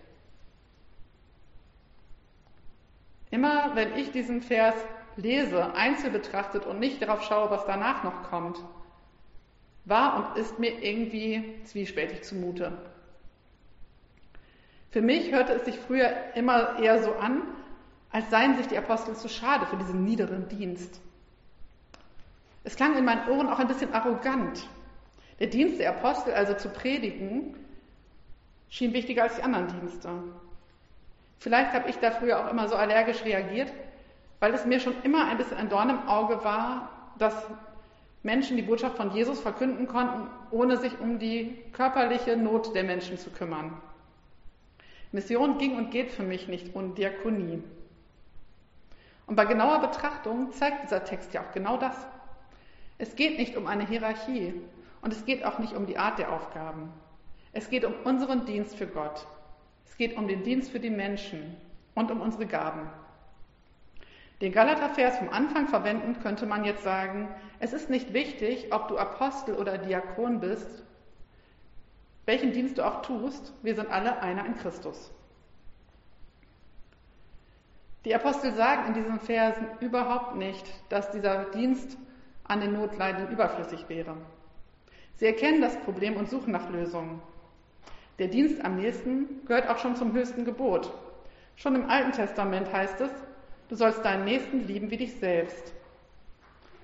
Immer 3.30 3.76
wenn 3.76 3.96
ich 3.96 4.12
diesen 4.12 4.42
Vers 4.42 4.76
lese, 5.16 5.74
einzeln 5.76 6.12
betrachtet 6.12 6.66
und 6.66 6.80
nicht 6.80 7.02
darauf 7.02 7.24
schaue, 7.24 7.50
was 7.50 7.66
danach 7.66 8.04
noch 8.04 8.24
kommt, 8.24 8.58
war 9.86 10.18
und 10.18 10.38
ist 10.38 10.60
mir 10.60 10.84
irgendwie 10.84 11.62
zwiespältig 11.64 12.24
zumute. 12.24 12.74
Für 14.92 15.02
mich 15.02 15.32
hörte 15.32 15.54
es 15.54 15.66
sich 15.66 15.78
früher 15.80 16.14
immer 16.36 16.80
eher 16.80 17.02
so 17.02 17.14
an, 17.16 17.44
als 18.12 18.30
seien 18.30 18.58
sich 18.58 18.68
die 18.68 18.78
Apostel 18.78 19.16
zu 19.16 19.30
schade 19.30 19.66
für 19.66 19.78
diesen 19.78 20.04
niederen 20.04 20.50
Dienst. 20.50 21.00
Es 22.64 22.76
klang 22.76 22.98
in 22.98 23.06
meinen 23.06 23.28
Ohren 23.30 23.50
auch 23.50 23.60
ein 23.60 23.68
bisschen 23.68 23.94
arrogant. 23.94 24.68
Der 25.40 25.48
Dienst 25.48 25.80
der 25.80 25.90
Apostel, 25.90 26.34
also 26.34 26.54
zu 26.54 26.70
predigen, 26.70 27.56
schien 28.70 28.94
wichtiger 28.94 29.24
als 29.24 29.36
die 29.36 29.44
anderen 29.44 29.68
Dienste. 29.68 30.10
Vielleicht 31.40 31.74
habe 31.74 31.90
ich 31.90 31.98
da 31.98 32.12
früher 32.12 32.40
auch 32.40 32.52
immer 32.52 32.68
so 32.68 32.76
allergisch 32.76 33.26
reagiert, 33.26 33.74
weil 34.40 34.54
es 34.54 34.66
mir 34.66 34.80
schon 34.80 34.94
immer 35.04 35.28
ein 35.28 35.38
bisschen 35.38 35.58
ein 35.58 35.70
Dorn 35.70 35.90
im 35.90 36.08
Auge 36.08 36.44
war, 36.44 37.14
dass 37.18 37.48
Menschen 38.24 38.58
die 38.58 38.64
Botschaft 38.64 38.98
von 38.98 39.12
Jesus 39.12 39.40
verkünden 39.40 39.88
konnten, 39.88 40.30
ohne 40.52 40.78
sich 40.78 41.00
um 41.00 41.18
die 41.18 41.58
körperliche 41.74 42.38
Not 42.38 42.76
der 42.76 42.84
Menschen 42.84 43.18
zu 43.18 43.32
kümmern. 43.32 43.76
Mission 45.12 45.58
ging 45.58 45.76
und 45.76 45.92
geht 45.92 46.12
für 46.12 46.24
mich 46.24 46.48
nicht 46.48 46.76
ohne 46.76 46.90
Diakonie. 46.90 47.64
Und 49.26 49.36
bei 49.36 49.46
genauer 49.46 49.80
Betrachtung 49.80 50.52
zeigt 50.52 50.84
dieser 50.84 51.04
Text 51.04 51.34
ja 51.34 51.42
auch 51.42 51.52
genau 51.52 51.78
das. 51.78 51.96
Es 53.02 53.16
geht 53.16 53.40
nicht 53.40 53.58
um 53.58 53.66
eine 53.66 53.88
Hierarchie 53.88 54.54
und 55.02 55.12
es 55.12 55.26
geht 55.26 55.44
auch 55.44 55.58
nicht 55.58 55.74
um 55.74 55.88
die 55.88 55.98
Art 55.98 56.20
der 56.20 56.32
Aufgaben. 56.32 56.94
Es 57.52 57.68
geht 57.68 57.84
um 57.84 57.96
unseren 58.04 58.46
Dienst 58.46 58.76
für 58.76 58.86
Gott. 58.86 59.26
Es 59.88 59.98
geht 59.98 60.16
um 60.16 60.28
den 60.28 60.44
Dienst 60.44 60.70
für 60.70 60.80
die 60.80 60.92
Menschen 60.92 61.58
und 61.96 62.12
um 62.12 62.22
unsere 62.22 62.46
Gaben. 62.46 62.88
Den 64.40 64.52
Galater-Vers 64.52 65.18
vom 65.18 65.30
Anfang 65.30 65.68
verwenden 65.68 66.20
könnte 66.22 66.46
man 66.46 66.64
jetzt 66.64 66.84
sagen, 66.84 67.28
es 67.58 67.74
ist 67.74 67.90
nicht 67.90 68.14
wichtig, 68.14 68.72
ob 68.72 68.88
du 68.88 69.00
Apostel 69.00 69.56
oder 69.56 69.80
Diakon 69.80 70.40
bist, 70.40 70.84
welchen 72.28 72.54
Dienst 72.54 72.78
du 72.78 72.86
auch 72.86 73.02
tust, 73.02 73.52
wir 73.64 73.74
sind 73.74 73.90
alle 73.90 74.22
einer 74.22 74.46
in 74.46 74.56
Christus. 74.58 75.12
Die 78.06 78.14
Apostel 78.14 78.54
sagen 78.54 78.90
in 78.90 78.94
diesen 78.94 79.20
Versen 79.20 79.66
überhaupt 79.80 80.36
nicht, 80.36 80.68
dass 80.90 81.10
dieser 81.10 81.46
Dienst 81.46 81.98
an 82.52 82.60
den 82.60 82.74
Notleidenden 82.74 83.32
überflüssig 83.32 83.88
wäre. 83.88 84.18
Sie 85.16 85.26
erkennen 85.26 85.62
das 85.62 85.78
Problem 85.80 86.18
und 86.18 86.30
suchen 86.30 86.52
nach 86.52 86.70
Lösungen. 86.70 87.22
Der 88.20 88.28
Dienst 88.28 88.64
am 88.66 88.76
nächsten 88.76 89.46
gehört 89.46 89.70
auch 89.70 89.78
schon 89.78 89.96
zum 89.96 90.12
höchsten 90.12 90.44
Gebot. 90.44 90.94
Schon 91.56 91.76
im 91.76 91.90
Alten 91.90 92.12
Testament 92.12 92.72
heißt 92.74 93.00
es, 93.00 93.12
du 93.70 93.76
sollst 93.76 94.04
deinen 94.04 94.26
Nächsten 94.26 94.68
lieben 94.68 94.92
wie 94.92 94.98
dich 94.98 95.16
selbst. 95.16 95.74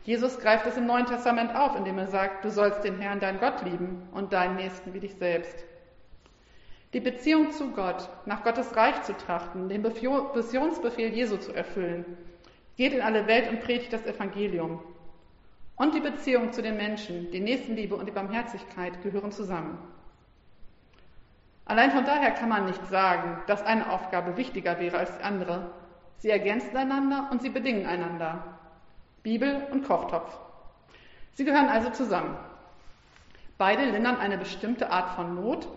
Jesus 0.06 0.40
greift 0.40 0.66
es 0.68 0.78
im 0.78 0.86
Neuen 0.86 1.06
Testament 1.06 1.54
auf, 1.54 1.76
indem 1.76 1.98
er 1.98 2.08
sagt, 2.08 2.46
du 2.46 2.50
sollst 2.50 2.86
den 2.86 3.00
Herrn, 3.00 3.20
dein 3.20 3.42
Gott 3.42 3.62
lieben 3.66 4.08
und 4.14 4.32
deinen 4.32 4.56
Nächsten 4.56 4.94
wie 4.94 5.02
dich 5.02 5.16
selbst. 5.16 5.66
Die 6.94 7.02
Beziehung 7.02 7.52
zu 7.52 7.72
Gott, 7.72 8.08
nach 8.26 8.46
Gottes 8.46 8.74
Reich 8.78 9.04
zu 9.04 9.12
trachten, 9.18 9.68
den 9.68 9.82
Missionsbefehl 9.82 11.14
Jesu 11.14 11.36
zu 11.36 11.54
erfüllen, 11.54 12.06
geht 12.78 12.94
in 12.94 13.02
alle 13.02 13.28
Welt 13.28 13.50
und 13.50 13.60
predigt 13.60 13.92
das 13.92 14.06
Evangelium. 14.06 14.80
Und 15.78 15.94
die 15.94 16.00
Beziehung 16.00 16.52
zu 16.52 16.62
den 16.62 16.76
Menschen, 16.76 17.32
die 17.32 17.40
Nächstenliebe 17.40 17.96
und 17.96 18.08
die 18.08 18.12
Barmherzigkeit 18.12 19.02
gehören 19.04 19.32
zusammen. 19.32 19.78
Allein 21.66 21.92
von 21.92 22.04
daher 22.04 22.32
kann 22.32 22.50
man 22.50 22.66
nicht 22.66 22.86
sagen, 22.88 23.42
dass 23.46 23.64
eine 23.64 23.92
Aufgabe 23.92 24.38
wichtiger 24.38 24.80
wäre 24.80 24.98
als 24.98 25.18
die 25.18 25.24
andere. 25.24 25.72
Sie 26.18 26.30
ergänzen 26.30 26.76
einander 26.76 27.30
und 27.32 27.42
sie 27.42 27.50
bedingen 27.50 27.86
einander. 27.86 28.58
Bibel 29.22 29.68
und 29.72 29.86
Kochtopf. 29.86 30.36
Sie 31.34 31.46
gehören 31.46 31.70
also 31.70 31.92
zusammen. 31.92 32.36
Beide 33.58 33.86
lindern 33.86 34.18
eine 34.18 34.38
bestimmte 34.38 34.90
Art 34.90 35.12
von 35.16 35.36
Not 35.36 35.68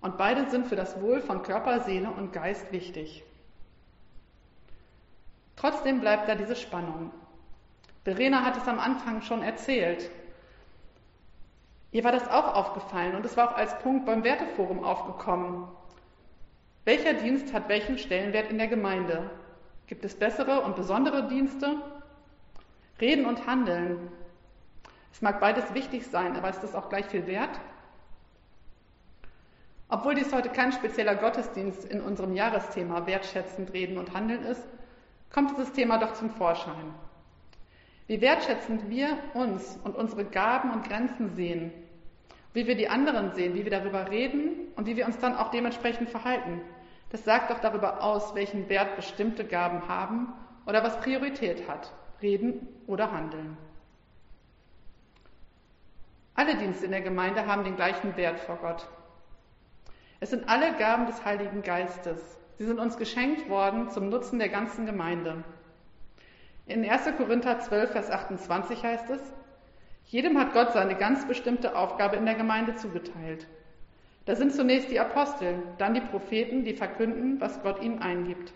und 0.00 0.18
beide 0.18 0.50
sind 0.50 0.66
für 0.66 0.76
das 0.76 1.00
Wohl 1.00 1.22
von 1.22 1.42
Körper, 1.42 1.80
Seele 1.80 2.10
und 2.10 2.32
Geist 2.32 2.72
wichtig. 2.72 3.24
Trotzdem 5.56 6.00
bleibt 6.00 6.28
da 6.28 6.34
diese 6.34 6.56
Spannung. 6.56 7.10
Verena 8.04 8.44
hat 8.44 8.56
es 8.58 8.68
am 8.68 8.78
Anfang 8.78 9.22
schon 9.22 9.42
erzählt. 9.42 10.10
Ihr 11.90 12.04
war 12.04 12.12
das 12.12 12.28
auch 12.28 12.54
aufgefallen 12.54 13.14
und 13.14 13.24
es 13.24 13.36
war 13.36 13.50
auch 13.50 13.56
als 13.56 13.78
Punkt 13.78 14.04
beim 14.04 14.24
Werteforum 14.24 14.84
aufgekommen. 14.84 15.66
Welcher 16.84 17.14
Dienst 17.14 17.54
hat 17.54 17.68
welchen 17.68 17.96
Stellenwert 17.96 18.50
in 18.50 18.58
der 18.58 18.68
Gemeinde? 18.68 19.30
Gibt 19.86 20.04
es 20.04 20.14
bessere 20.14 20.60
und 20.60 20.76
besondere 20.76 21.28
Dienste? 21.28 21.76
Reden 23.00 23.24
und 23.24 23.46
Handeln. 23.46 24.10
Es 25.12 25.22
mag 25.22 25.40
beides 25.40 25.72
wichtig 25.72 26.06
sein, 26.06 26.36
aber 26.36 26.50
ist 26.50 26.62
das 26.62 26.74
auch 26.74 26.88
gleich 26.90 27.06
viel 27.06 27.26
wert? 27.26 27.58
Obwohl 29.88 30.14
dies 30.14 30.32
heute 30.32 30.48
kein 30.50 30.72
spezieller 30.72 31.14
Gottesdienst 31.14 31.84
in 31.84 32.00
unserem 32.00 32.34
Jahresthema 32.34 33.06
wertschätzend 33.06 33.72
reden 33.72 33.96
und 33.96 34.12
handeln 34.12 34.44
ist, 34.44 34.66
kommt 35.32 35.52
dieses 35.52 35.72
Thema 35.72 35.98
doch 35.98 36.14
zum 36.14 36.30
Vorschein. 36.30 36.92
Wie 38.06 38.20
wertschätzend 38.20 38.90
wir 38.90 39.18
uns 39.32 39.78
und 39.82 39.96
unsere 39.96 40.24
Gaben 40.24 40.72
und 40.72 40.86
Grenzen 40.86 41.34
sehen, 41.34 41.72
wie 42.52 42.66
wir 42.66 42.76
die 42.76 42.88
anderen 42.88 43.32
sehen, 43.32 43.54
wie 43.54 43.64
wir 43.64 43.70
darüber 43.70 44.10
reden 44.10 44.68
und 44.76 44.86
wie 44.86 44.96
wir 44.96 45.06
uns 45.06 45.18
dann 45.18 45.36
auch 45.36 45.50
dementsprechend 45.50 46.10
verhalten, 46.10 46.60
das 47.10 47.24
sagt 47.24 47.50
doch 47.50 47.60
darüber 47.60 48.02
aus, 48.02 48.34
welchen 48.34 48.68
Wert 48.68 48.96
bestimmte 48.96 49.44
Gaben 49.44 49.88
haben 49.88 50.32
oder 50.66 50.82
was 50.82 51.00
Priorität 51.00 51.68
hat, 51.68 51.92
reden 52.20 52.68
oder 52.86 53.10
handeln. 53.12 53.56
Alle 56.34 56.56
Dienste 56.56 56.84
in 56.84 56.90
der 56.90 57.00
Gemeinde 57.00 57.46
haben 57.46 57.64
den 57.64 57.76
gleichen 57.76 58.16
Wert 58.16 58.40
vor 58.40 58.56
Gott. 58.56 58.88
Es 60.20 60.30
sind 60.30 60.48
alle 60.48 60.74
Gaben 60.74 61.06
des 61.06 61.24
Heiligen 61.24 61.62
Geistes. 61.62 62.38
Sie 62.58 62.64
sind 62.64 62.80
uns 62.80 62.96
geschenkt 62.96 63.48
worden 63.48 63.90
zum 63.90 64.08
Nutzen 64.08 64.38
der 64.38 64.48
ganzen 64.48 64.84
Gemeinde. 64.84 65.44
In 66.66 66.88
1. 66.88 67.16
Korinther 67.18 67.60
12, 67.60 67.90
Vers 67.90 68.10
28 68.10 68.82
heißt 68.82 69.10
es, 69.10 69.20
jedem 70.06 70.38
hat 70.38 70.54
Gott 70.54 70.72
seine 70.72 70.94
ganz 70.94 71.28
bestimmte 71.28 71.76
Aufgabe 71.76 72.16
in 72.16 72.24
der 72.24 72.36
Gemeinde 72.36 72.74
zugeteilt. 72.74 73.46
Da 74.24 74.34
sind 74.34 74.54
zunächst 74.54 74.90
die 74.90 74.98
Apostel, 74.98 75.62
dann 75.76 75.92
die 75.92 76.00
Propheten, 76.00 76.64
die 76.64 76.72
verkünden, 76.72 77.38
was 77.38 77.62
Gott 77.62 77.82
ihnen 77.82 78.00
eingibt. 78.00 78.54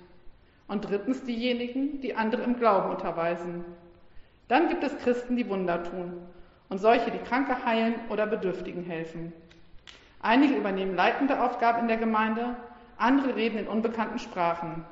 Und 0.69 0.89
drittens 0.89 1.25
diejenigen, 1.25 2.01
die 2.01 2.15
andere 2.15 2.43
im 2.43 2.57
Glauben 2.57 2.91
unterweisen. 2.91 3.65
Dann 4.49 4.69
gibt 4.69 4.85
es 4.85 4.97
Christen, 4.99 5.37
die 5.37 5.49
Wunder 5.49 5.85
tun 5.85 6.23
und 6.71 6.79
solche, 6.79 7.11
die 7.11 7.19
Kranke 7.19 7.65
heilen 7.67 7.97
oder 8.09 8.27
Bedürftigen 8.27 8.85
helfen. 8.85 9.35
Einige 10.21 10.55
übernehmen 10.55 10.97
leitende 10.97 11.43
Aufgaben 11.43 11.83
in 11.83 11.89
der 11.89 11.99
Gemeinde, 11.99 12.57
andere 12.97 13.37
reden 13.37 13.59
in 13.59 13.69
unbekannten 13.69 14.19
Sprachen. 14.19 14.85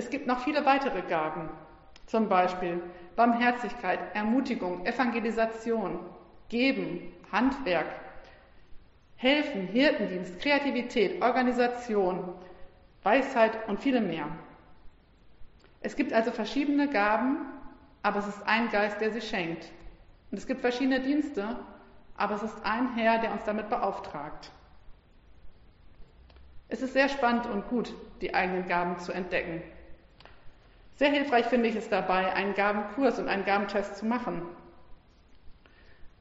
Es 0.00 0.08
gibt 0.08 0.26
noch 0.26 0.38
viele 0.38 0.64
weitere 0.64 1.02
Gaben, 1.02 1.50
zum 2.06 2.26
Beispiel 2.26 2.82
Barmherzigkeit, 3.16 3.98
Ermutigung, 4.14 4.86
Evangelisation, 4.86 5.98
Geben, 6.48 7.12
Handwerk, 7.30 7.84
Helfen, 9.16 9.66
Hirtendienst, 9.66 10.40
Kreativität, 10.40 11.20
Organisation, 11.20 12.32
Weisheit 13.02 13.68
und 13.68 13.78
viele 13.78 14.00
mehr. 14.00 14.26
Es 15.82 15.96
gibt 15.96 16.14
also 16.14 16.30
verschiedene 16.30 16.88
Gaben, 16.88 17.36
aber 18.02 18.20
es 18.20 18.26
ist 18.26 18.42
ein 18.46 18.70
Geist, 18.70 19.02
der 19.02 19.10
sie 19.10 19.20
schenkt. 19.20 19.70
Und 20.30 20.38
es 20.38 20.46
gibt 20.46 20.62
verschiedene 20.62 21.00
Dienste, 21.00 21.58
aber 22.16 22.36
es 22.36 22.42
ist 22.42 22.56
ein 22.64 22.94
Herr, 22.94 23.18
der 23.18 23.32
uns 23.32 23.44
damit 23.44 23.68
beauftragt. 23.68 24.50
Es 26.68 26.80
ist 26.80 26.94
sehr 26.94 27.10
spannend 27.10 27.44
und 27.44 27.68
gut, 27.68 27.92
die 28.22 28.32
eigenen 28.32 28.66
Gaben 28.66 28.98
zu 28.98 29.12
entdecken. 29.12 29.60
Sehr 31.00 31.12
hilfreich 31.12 31.46
finde 31.46 31.70
ich 31.70 31.76
es 31.76 31.88
dabei, 31.88 32.34
einen 32.34 32.52
Gabenkurs 32.52 33.18
und 33.18 33.26
einen 33.26 33.46
Gabentest 33.46 33.96
zu 33.96 34.04
machen. 34.04 34.42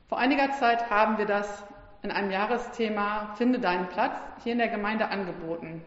Vor 0.08 0.18
einiger 0.18 0.52
Zeit 0.54 0.90
haben 0.90 1.18
wir 1.18 1.26
das 1.26 1.66
in 2.02 2.12
einem 2.12 2.32
Jahresthema 2.32 3.36
Finde 3.36 3.60
deinen 3.60 3.90
Platz 3.90 4.16
hier 4.42 4.54
in 4.54 4.58
der 4.58 4.70
Gemeinde 4.70 5.10
angeboten. 5.10 5.82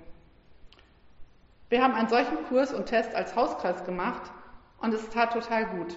Wir 1.71 1.83
haben 1.83 1.95
einen 1.95 2.11
solchen 2.11 2.45
Kurs 2.51 2.75
und 2.75 2.85
Test 2.85 3.15
als 3.15 3.35
Hauskreis 3.35 3.83
gemacht 3.87 4.31
und 4.83 4.93
es 4.93 5.09
tat 5.09 5.33
total 5.33 5.65
gut. 5.69 5.97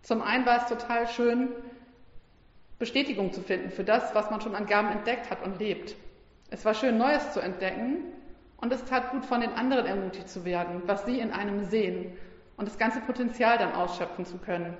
Zum 0.00 0.22
einen 0.22 0.46
war 0.46 0.62
es 0.62 0.66
total 0.66 1.08
schön, 1.08 1.50
Bestätigung 2.78 3.34
zu 3.34 3.42
finden 3.42 3.70
für 3.70 3.84
das, 3.84 4.14
was 4.14 4.30
man 4.30 4.40
schon 4.40 4.54
an 4.54 4.64
Gaben 4.64 4.88
entdeckt 4.88 5.28
hat 5.28 5.44
und 5.44 5.58
lebt. 5.58 5.94
Es 6.48 6.64
war 6.64 6.72
schön, 6.72 6.96
Neues 6.96 7.34
zu 7.34 7.40
entdecken 7.40 8.14
und 8.60 8.72
es 8.72 8.84
tat 8.84 9.12
gut, 9.12 9.24
von 9.24 9.40
den 9.40 9.52
anderen 9.54 9.86
ermutigt 9.86 10.28
zu 10.28 10.44
werden, 10.44 10.82
was 10.86 11.06
sie 11.06 11.20
in 11.20 11.32
einem 11.32 11.64
sehen 11.64 12.16
und 12.56 12.66
das 12.66 12.78
ganze 12.78 13.00
Potenzial 13.00 13.56
dann 13.58 13.72
ausschöpfen 13.72 14.26
zu 14.26 14.38
können. 14.38 14.76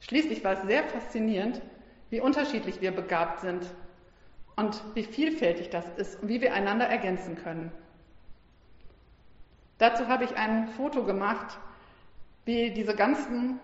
Schließlich 0.00 0.44
war 0.44 0.52
es 0.52 0.62
sehr 0.62 0.84
faszinierend, 0.84 1.62
wie 2.10 2.20
unterschiedlich 2.20 2.80
wir 2.80 2.92
begabt 2.92 3.40
sind 3.40 3.66
und 4.56 4.82
wie 4.94 5.04
vielfältig 5.04 5.70
das 5.70 5.88
ist 5.96 6.22
und 6.22 6.28
wie 6.28 6.40
wir 6.40 6.54
einander 6.54 6.86
ergänzen 6.86 7.36
können. 7.36 7.70
Dazu 9.78 10.08
habe 10.08 10.24
ich 10.24 10.36
ein 10.36 10.68
Foto 10.68 11.04
gemacht, 11.04 11.58
wie 12.44 12.70
diese 12.70 12.94
ganzen 12.94 13.60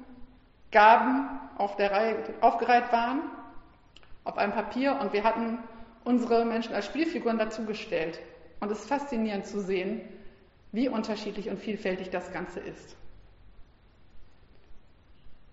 Gaben 0.70 1.40
auf 1.56 1.76
der 1.76 1.92
Reihe 1.92 2.16
aufgereiht 2.40 2.92
waren, 2.92 3.22
auf 4.24 4.36
einem 4.36 4.52
Papier 4.52 4.98
und 5.00 5.12
wir 5.12 5.24
hatten 5.24 5.58
unsere 6.04 6.44
Menschen 6.44 6.74
als 6.74 6.86
Spielfiguren 6.86 7.38
dazugestellt. 7.38 8.20
Und 8.60 8.70
es 8.70 8.80
ist 8.80 8.88
faszinierend 8.88 9.46
zu 9.46 9.60
sehen, 9.60 10.00
wie 10.72 10.88
unterschiedlich 10.88 11.48
und 11.50 11.58
vielfältig 11.58 12.10
das 12.10 12.32
Ganze 12.32 12.60
ist. 12.60 12.96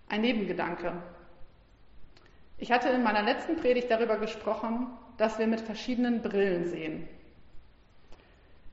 Ein 0.08 0.22
Nebengedanke. 0.22 0.92
Ich 2.58 2.72
hatte 2.72 2.88
in 2.88 3.02
meiner 3.02 3.22
letzten 3.22 3.56
Predigt 3.56 3.90
darüber 3.90 4.16
gesprochen, 4.18 4.86
dass 5.16 5.38
wir 5.38 5.46
mit 5.46 5.60
verschiedenen 5.60 6.22
Brillen 6.22 6.66
sehen. 6.66 7.08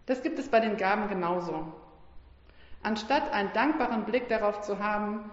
Das 0.06 0.24
gibt 0.24 0.40
es 0.40 0.48
bei 0.48 0.60
den 0.60 0.78
Gaben 0.78 1.10
genauso. 1.10 1.74
Anstatt 2.82 3.32
einen 3.34 3.52
dankbaren 3.54 4.06
Blick 4.06 4.30
darauf 4.30 4.62
zu 4.62 4.80
haben, 4.80 5.30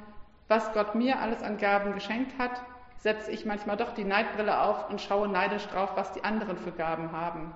was 0.49 0.73
Gott 0.73 0.95
mir 0.95 1.21
alles 1.21 1.43
an 1.43 1.59
Gaben 1.59 1.95
geschenkt 1.95 2.39
hat, 2.39 2.61
setze 3.05 3.31
ich 3.31 3.45
manchmal 3.45 3.77
doch 3.77 3.93
die 3.93 4.03
Neidbrille 4.03 4.63
auf 4.63 4.89
und 4.89 4.99
schaue 4.99 5.29
neidisch 5.29 5.67
drauf, 5.67 5.91
was 5.95 6.13
die 6.13 6.25
anderen 6.25 6.57
für 6.57 6.73
Gaben 6.73 7.13
haben. 7.13 7.53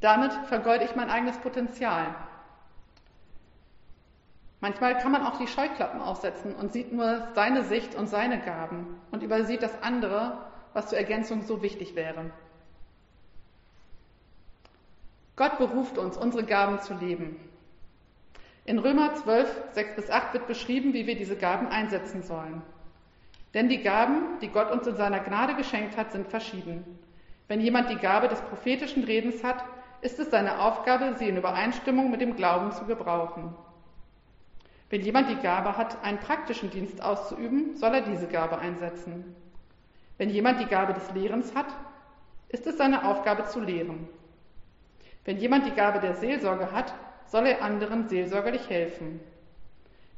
Damit 0.00 0.32
vergeude 0.48 0.84
ich 0.84 0.96
mein 0.96 1.10
eigenes 1.10 1.38
Potenzial. 1.38 2.12
Manchmal 4.58 4.98
kann 4.98 5.12
man 5.12 5.24
auch 5.24 5.38
die 5.38 5.46
Scheuklappen 5.46 6.00
aufsetzen 6.00 6.56
und 6.56 6.72
sieht 6.72 6.92
nur 6.92 7.28
seine 7.36 7.62
Sicht 7.62 7.94
und 7.94 8.08
seine 8.08 8.40
Gaben 8.40 9.00
und 9.12 9.22
übersieht 9.22 9.62
das 9.62 9.80
andere, 9.80 10.38
was 10.72 10.88
zur 10.88 10.98
Ergänzung 10.98 11.42
so 11.42 11.62
wichtig 11.62 11.94
wäre. 11.94 12.32
Gott 15.36 15.56
beruft 15.58 15.98
uns, 15.98 16.16
unsere 16.16 16.42
Gaben 16.42 16.80
zu 16.80 16.94
leben. 16.94 17.36
In 18.64 18.80
Römer 18.80 19.14
12, 19.14 19.68
6 19.70 19.94
bis 19.94 20.10
8 20.10 20.34
wird 20.34 20.48
beschrieben, 20.48 20.94
wie 20.94 21.06
wir 21.06 21.14
diese 21.14 21.36
Gaben 21.36 21.68
einsetzen 21.68 22.24
sollen. 22.24 22.62
Denn 23.54 23.68
die 23.68 23.82
Gaben, 23.82 24.38
die 24.40 24.48
Gott 24.48 24.70
uns 24.70 24.86
in 24.86 24.96
seiner 24.96 25.20
Gnade 25.20 25.54
geschenkt 25.54 25.96
hat, 25.96 26.12
sind 26.12 26.26
verschieden. 26.26 26.84
Wenn 27.46 27.60
jemand 27.60 27.88
die 27.88 27.96
Gabe 27.98 28.28
des 28.28 28.40
prophetischen 28.42 29.04
Redens 29.04 29.44
hat, 29.44 29.64
ist 30.00 30.18
es 30.18 30.30
seine 30.30 30.60
Aufgabe, 30.60 31.14
sie 31.18 31.28
in 31.28 31.36
Übereinstimmung 31.36 32.10
mit 32.10 32.20
dem 32.20 32.36
Glauben 32.36 32.72
zu 32.72 32.84
gebrauchen. 32.84 33.54
Wenn 34.90 35.02
jemand 35.02 35.30
die 35.30 35.36
Gabe 35.36 35.76
hat, 35.76 36.02
einen 36.04 36.18
praktischen 36.18 36.70
Dienst 36.70 37.02
auszuüben, 37.02 37.76
soll 37.76 37.94
er 37.94 38.00
diese 38.02 38.26
Gabe 38.26 38.58
einsetzen. 38.58 39.34
Wenn 40.18 40.30
jemand 40.30 40.60
die 40.60 40.66
Gabe 40.66 40.92
des 40.92 41.10
Lehrens 41.12 41.54
hat, 41.54 41.66
ist 42.48 42.66
es 42.66 42.76
seine 42.76 43.04
Aufgabe 43.04 43.46
zu 43.46 43.60
lehren. 43.60 44.08
Wenn 45.24 45.38
jemand 45.38 45.66
die 45.66 45.72
Gabe 45.72 46.00
der 46.00 46.14
Seelsorge 46.14 46.70
hat, 46.72 46.92
soll 47.26 47.46
er 47.46 47.62
anderen 47.62 48.08
seelsorgerlich 48.08 48.68
helfen. 48.68 49.20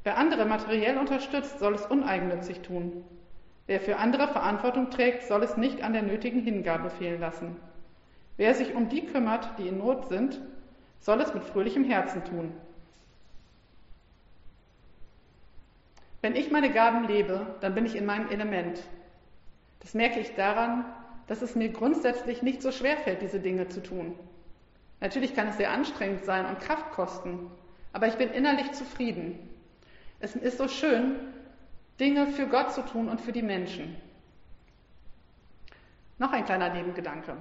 Wer 0.05 0.19
andere 0.19 0.45
materiell 0.45 0.99
unterstützt, 0.99 1.59
soll 1.59 1.75
es 1.75 1.87
uneigennützig 1.87 2.61
tun. 2.61 3.05
Wer 3.67 3.81
für 3.81 3.97
andere 3.97 4.29
Verantwortung 4.29 4.91
trägt, 4.91 5.25
soll 5.25 5.43
es 5.43 5.57
nicht 5.57 5.83
an 5.83 5.93
der 5.93 6.03
nötigen 6.03 6.41
Hingabe 6.41 6.91
fehlen 6.91 7.21
lassen. 7.21 7.57
Wer 8.37 8.55
sich 8.55 8.75
um 8.75 8.89
die 8.89 9.07
kümmert, 9.07 9.59
die 9.59 9.69
in 9.69 9.79
Not 9.79 10.09
sind, 10.09 10.41
soll 11.01 11.21
es 11.21 11.35
mit 11.35 11.45
fröhlichem 11.45 11.85
Herzen 11.85 12.25
tun. 12.25 12.53
Wenn 16.23 16.37
ich 16.37 16.51
meine 16.51 16.73
Gaben 16.73 17.07
lebe, 17.07 17.47
dann 17.61 17.75
bin 17.75 17.87
ich 17.87 17.97
in 17.97 18.07
meinem 18.07 18.29
Element. 18.31 18.81
Das 19.81 19.95
merke 19.95 20.21
ich 20.21 20.35
daran, 20.35 20.85
dass 21.27 21.43
es 21.43 21.55
mir 21.55 21.69
grundsätzlich 21.69 22.43
nicht 22.43 22.63
so 22.63 22.71
schwer 22.73 22.97
fällt, 22.97 23.23
diese 23.23 23.41
Dinge 23.41 23.69
zu 23.69 23.83
tun. 23.83 24.19
Natürlich 25.01 25.35
kann 25.35 25.49
es 25.49 25.57
sehr 25.57 25.71
anstrengend 25.71 26.25
sein 26.25 26.47
und 26.47 26.61
Kraft 26.61 26.91
kosten, 26.93 27.51
aber 27.93 28.07
ich 28.07 28.15
bin 28.15 28.31
innerlich 28.31 28.73
zufrieden. 28.73 29.39
Es 30.21 30.35
ist 30.35 30.59
so 30.59 30.69
schön, 30.69 31.17
Dinge 31.99 32.27
für 32.29 32.47
Gott 32.47 32.73
zu 32.73 32.83
tun 32.83 33.09
und 33.09 33.21
für 33.21 33.33
die 33.33 33.43
Menschen. 33.43 33.97
Noch 36.19 36.33
ein 36.33 36.45
kleiner 36.45 36.71
Nebengedanke. 36.71 37.37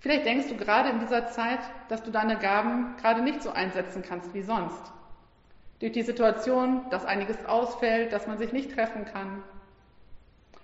Vielleicht 0.00 0.26
denkst 0.26 0.48
du 0.48 0.56
gerade 0.56 0.88
in 0.88 1.00
dieser 1.00 1.28
Zeit, 1.28 1.60
dass 1.88 2.02
du 2.02 2.10
deine 2.10 2.36
Gaben 2.36 2.96
gerade 2.96 3.22
nicht 3.22 3.42
so 3.42 3.50
einsetzen 3.50 4.02
kannst 4.02 4.34
wie 4.34 4.42
sonst. 4.42 4.92
Durch 5.78 5.92
die 5.92 6.02
Situation, 6.02 6.88
dass 6.90 7.04
einiges 7.04 7.44
ausfällt, 7.46 8.12
dass 8.12 8.26
man 8.26 8.38
sich 8.38 8.52
nicht 8.52 8.72
treffen 8.72 9.04
kann, 9.04 9.42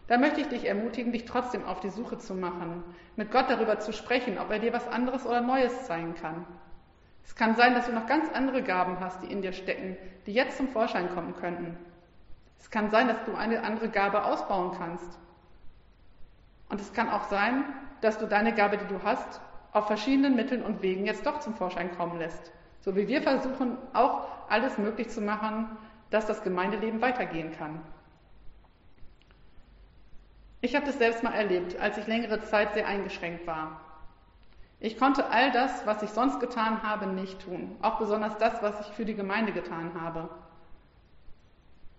da 0.08 0.16
möchte 0.16 0.40
ich 0.40 0.48
dich 0.48 0.64
ermutigen, 0.64 1.12
dich 1.12 1.26
trotzdem 1.26 1.64
auf 1.66 1.80
die 1.80 1.90
Suche 1.90 2.18
zu 2.18 2.34
machen, 2.34 2.82
mit 3.16 3.30
Gott 3.30 3.50
darüber 3.50 3.78
zu 3.78 3.92
sprechen, 3.92 4.38
ob 4.38 4.50
er 4.50 4.58
dir 4.58 4.72
was 4.72 4.88
anderes 4.88 5.26
oder 5.26 5.42
Neues 5.42 5.84
zeigen 5.84 6.14
kann. 6.14 6.46
Es 7.28 7.34
kann 7.36 7.54
sein, 7.54 7.74
dass 7.74 7.86
du 7.86 7.92
noch 7.92 8.06
ganz 8.06 8.32
andere 8.32 8.62
Gaben 8.62 8.98
hast, 9.00 9.22
die 9.22 9.30
in 9.30 9.42
dir 9.42 9.52
stecken, 9.52 9.96
die 10.26 10.32
jetzt 10.32 10.56
zum 10.56 10.68
Vorschein 10.68 11.14
kommen 11.14 11.36
könnten. 11.36 11.76
Es 12.58 12.70
kann 12.70 12.90
sein, 12.90 13.06
dass 13.06 13.22
du 13.26 13.34
eine 13.34 13.62
andere 13.62 13.90
Gabe 13.90 14.24
ausbauen 14.24 14.74
kannst. 14.76 15.18
Und 16.70 16.80
es 16.80 16.92
kann 16.92 17.10
auch 17.10 17.24
sein, 17.24 17.64
dass 18.00 18.18
du 18.18 18.26
deine 18.26 18.54
Gabe, 18.54 18.78
die 18.78 18.86
du 18.86 19.02
hast, 19.04 19.40
auf 19.72 19.86
verschiedenen 19.86 20.36
Mitteln 20.36 20.62
und 20.62 20.82
Wegen 20.82 21.04
jetzt 21.04 21.26
doch 21.26 21.38
zum 21.38 21.54
Vorschein 21.54 21.94
kommen 21.96 22.18
lässt. 22.18 22.50
So 22.80 22.96
wie 22.96 23.06
wir 23.06 23.22
versuchen, 23.22 23.76
auch 23.92 24.26
alles 24.48 24.78
möglich 24.78 25.10
zu 25.10 25.20
machen, 25.20 25.68
dass 26.10 26.26
das 26.26 26.42
Gemeindeleben 26.42 27.02
weitergehen 27.02 27.52
kann. 27.56 27.80
Ich 30.62 30.74
habe 30.74 30.86
das 30.86 30.98
selbst 30.98 31.22
mal 31.22 31.34
erlebt, 31.34 31.78
als 31.78 31.98
ich 31.98 32.06
längere 32.06 32.42
Zeit 32.42 32.72
sehr 32.72 32.86
eingeschränkt 32.86 33.46
war. 33.46 33.80
Ich 34.80 34.96
konnte 34.96 35.30
all 35.30 35.50
das, 35.50 35.86
was 35.86 36.02
ich 36.02 36.10
sonst 36.10 36.38
getan 36.38 36.82
habe, 36.82 37.06
nicht 37.06 37.40
tun. 37.40 37.76
Auch 37.82 37.98
besonders 37.98 38.36
das, 38.38 38.62
was 38.62 38.80
ich 38.80 38.94
für 38.94 39.04
die 39.04 39.16
Gemeinde 39.16 39.52
getan 39.52 40.00
habe. 40.00 40.28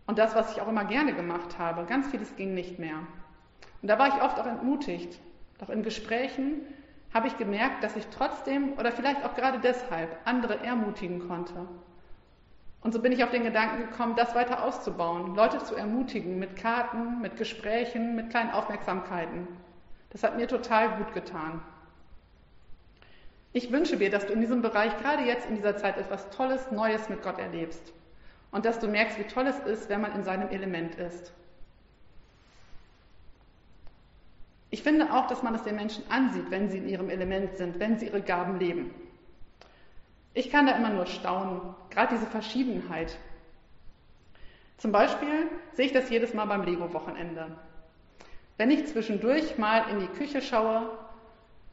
Und 0.07 0.17
das, 0.17 0.33
was 0.33 0.53
ich 0.53 0.61
auch 0.61 0.67
immer 0.67 0.85
gerne 0.85 1.13
gemacht 1.13 1.59
habe. 1.59 1.85
Ganz 1.85 2.07
vieles 2.07 2.35
ging 2.35 2.53
nicht 2.53 2.79
mehr. 2.79 2.99
Und 3.81 3.89
da 3.89 3.99
war 3.99 4.07
ich 4.07 4.21
oft 4.21 4.39
auch 4.39 4.45
entmutigt. 4.45 5.19
Doch 5.59 5.69
in 5.69 5.83
Gesprächen 5.83 6.61
habe 7.13 7.27
ich 7.27 7.37
gemerkt, 7.37 7.83
dass 7.83 7.95
ich 7.95 8.07
trotzdem 8.07 8.73
oder 8.73 8.91
vielleicht 8.91 9.25
auch 9.25 9.35
gerade 9.35 9.59
deshalb 9.59 10.15
andere 10.25 10.63
ermutigen 10.63 11.27
konnte. 11.27 11.67
Und 12.81 12.93
so 12.93 13.01
bin 13.01 13.11
ich 13.11 13.23
auf 13.23 13.31
den 13.31 13.43
Gedanken 13.43 13.89
gekommen, 13.89 14.15
das 14.15 14.35
weiter 14.35 14.63
auszubauen, 14.63 15.35
Leute 15.35 15.57
zu 15.59 15.75
ermutigen 15.75 16.39
mit 16.39 16.55
Karten, 16.55 17.19
mit 17.19 17.35
Gesprächen, 17.35 18.15
mit 18.15 18.29
kleinen 18.29 18.51
Aufmerksamkeiten. 18.51 19.47
Das 20.11 20.23
hat 20.23 20.37
mir 20.37 20.47
total 20.47 20.97
gut 20.97 21.13
getan. 21.13 21.61
Ich 23.51 23.71
wünsche 23.71 23.97
dir, 23.97 24.11
dass 24.11 24.27
du 24.27 24.33
in 24.33 24.41
diesem 24.41 24.61
Bereich 24.61 24.95
gerade 24.97 25.23
jetzt 25.23 25.47
in 25.47 25.55
dieser 25.55 25.75
Zeit 25.75 25.97
etwas 25.97 26.29
Tolles, 26.29 26.71
Neues 26.71 27.09
mit 27.09 27.23
Gott 27.23 27.39
erlebst 27.39 27.93
und 28.51 28.65
dass 28.65 28.79
du 28.79 28.87
merkst, 28.87 29.17
wie 29.17 29.23
toll 29.23 29.47
es 29.47 29.59
ist, 29.59 29.89
wenn 29.89 30.01
man 30.01 30.13
in 30.15 30.23
seinem 30.23 30.49
Element 30.49 30.95
ist. 30.95 31.33
Ich 34.71 34.83
finde 34.83 35.11
auch, 35.11 35.27
dass 35.27 35.41
man 35.41 35.55
es 35.55 35.63
den 35.63 35.75
Menschen 35.75 36.03
ansieht, 36.11 36.51
wenn 36.51 36.69
sie 36.69 36.77
in 36.77 36.87
ihrem 36.87 37.09
Element 37.09 37.57
sind, 37.57 37.79
wenn 37.79 37.97
sie 37.97 38.05
ihre 38.05 38.21
Gaben 38.21 38.59
leben. 38.59 38.93
Ich 40.35 40.51
kann 40.51 40.67
da 40.67 40.73
immer 40.73 40.89
nur 40.89 41.07
staunen, 41.07 41.75
gerade 41.89 42.15
diese 42.15 42.27
Verschiedenheit. 42.27 43.17
Zum 44.77 44.91
Beispiel 44.91 45.49
sehe 45.73 45.87
ich 45.87 45.91
das 45.91 46.09
jedes 46.11 46.35
Mal 46.35 46.45
beim 46.45 46.63
Lego-Wochenende. 46.63 47.47
Wenn 48.57 48.69
ich 48.69 48.85
zwischendurch 48.85 49.57
mal 49.57 49.89
in 49.89 50.01
die 50.01 50.07
Küche 50.07 50.41
schaue, 50.41 50.91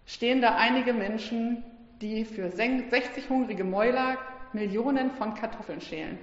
stehen 0.06 0.40
da 0.40 0.56
einige 0.56 0.92
Menschen, 0.92 1.64
die 2.00 2.24
für 2.24 2.50
60 2.50 3.28
hungrige 3.28 3.64
Mäuler 3.64 4.16
Millionen 4.52 5.10
von 5.10 5.34
Kartoffeln 5.34 5.80
schälen. 5.80 6.18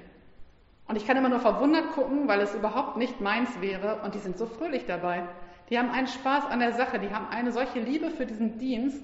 Und 0.88 0.96
ich 0.96 1.08
kann 1.08 1.18
immer 1.18 1.30
nur 1.30 1.40
verwundert 1.40 1.92
gucken, 1.92 2.28
weil 2.28 2.42
es 2.42 2.56
überhaupt 2.56 2.98
nicht 2.98 3.22
meins 3.22 3.50
wäre 3.62 4.02
und 4.04 4.16
die 4.16 4.20
sind 4.20 4.38
so 4.38 4.46
fröhlich 4.46 4.86
dabei. 4.86 5.28
Die 5.70 5.78
haben 5.78 5.92
einen 5.92 6.08
Spaß 6.08 6.46
an 6.48 6.60
der 6.60 6.74
Sache, 6.74 7.00
die 7.00 7.10
haben 7.10 7.28
eine 7.30 7.52
solche 7.52 7.80
Liebe 7.80 8.10
für 8.10 8.26
diesen 8.26 8.58
Dienst 8.58 9.02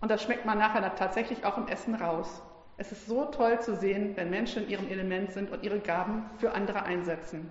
und 0.00 0.10
das 0.10 0.22
schmeckt 0.22 0.46
man 0.46 0.58
nachher 0.58 0.94
tatsächlich 0.94 1.44
auch 1.44 1.58
im 1.58 1.68
Essen 1.68 1.94
raus. 1.94 2.42
Es 2.78 2.92
ist 2.92 3.06
so 3.06 3.24
toll 3.26 3.60
zu 3.60 3.74
sehen, 3.74 4.12
wenn 4.16 4.30
Menschen 4.30 4.64
in 4.64 4.70
ihrem 4.70 4.88
Element 4.88 5.32
sind 5.32 5.50
und 5.50 5.62
ihre 5.62 5.80
Gaben 5.80 6.24
für 6.38 6.52
andere 6.52 6.82
einsetzen. 6.82 7.50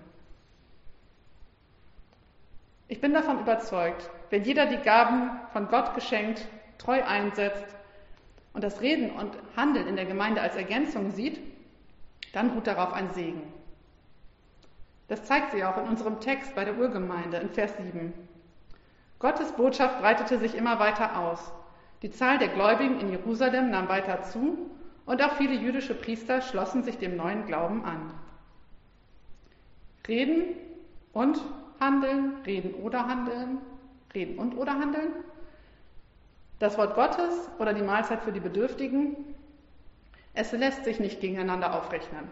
Ich 2.88 3.00
bin 3.00 3.12
davon 3.12 3.40
überzeugt, 3.40 4.08
wenn 4.30 4.44
jeder 4.44 4.66
die 4.66 4.78
Gaben 4.78 5.30
von 5.52 5.68
Gott 5.68 5.94
geschenkt 5.94 6.46
treu 6.78 7.02
einsetzt 7.02 7.64
und 8.52 8.62
das 8.62 8.80
Reden 8.80 9.10
und 9.10 9.36
Handeln 9.56 9.88
in 9.88 9.96
der 9.96 10.06
Gemeinde 10.06 10.40
als 10.40 10.56
Ergänzung 10.56 11.10
sieht, 11.10 11.40
dann 12.32 12.50
ruht 12.50 12.66
darauf 12.66 12.92
ein 12.92 13.10
Segen. 13.10 13.42
Das 15.08 15.24
zeigt 15.24 15.52
sie 15.52 15.64
auch 15.64 15.76
in 15.78 15.88
unserem 15.88 16.20
Text 16.20 16.54
bei 16.54 16.64
der 16.64 16.78
Urgemeinde 16.78 17.38
in 17.38 17.50
Vers 17.50 17.76
7. 17.76 18.12
Gottes 19.18 19.52
Botschaft 19.52 20.00
breitete 20.00 20.38
sich 20.38 20.54
immer 20.54 20.78
weiter 20.78 21.18
aus. 21.18 21.52
Die 22.02 22.10
Zahl 22.10 22.38
der 22.38 22.48
Gläubigen 22.48 23.00
in 23.00 23.10
Jerusalem 23.10 23.70
nahm 23.70 23.88
weiter 23.88 24.22
zu 24.22 24.58
und 25.06 25.22
auch 25.22 25.36
viele 25.36 25.54
jüdische 25.54 25.94
Priester 25.94 26.42
schlossen 26.42 26.82
sich 26.82 26.98
dem 26.98 27.16
neuen 27.16 27.46
Glauben 27.46 27.84
an. 27.84 28.12
Reden 30.06 30.44
und 31.12 31.40
handeln, 31.80 32.36
reden 32.44 32.74
oder 32.74 33.06
handeln, 33.06 33.58
reden 34.14 34.38
und 34.38 34.56
oder 34.56 34.72
handeln. 34.72 35.12
Das 36.58 36.78
Wort 36.78 36.94
Gottes 36.94 37.50
oder 37.58 37.74
die 37.74 37.82
Mahlzeit 37.82 38.22
für 38.22 38.32
die 38.32 38.40
Bedürftigen, 38.40 39.16
es 40.34 40.52
lässt 40.52 40.84
sich 40.84 41.00
nicht 41.00 41.20
gegeneinander 41.20 41.74
aufrechnen. 41.74 42.28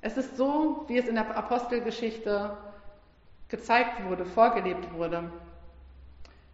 Es 0.00 0.16
ist 0.16 0.36
so, 0.36 0.84
wie 0.88 0.98
es 0.98 1.06
in 1.06 1.14
der 1.14 1.36
Apostelgeschichte 1.36 2.56
gezeigt 3.48 4.04
wurde, 4.04 4.24
vorgelebt 4.24 4.92
wurde. 4.94 5.30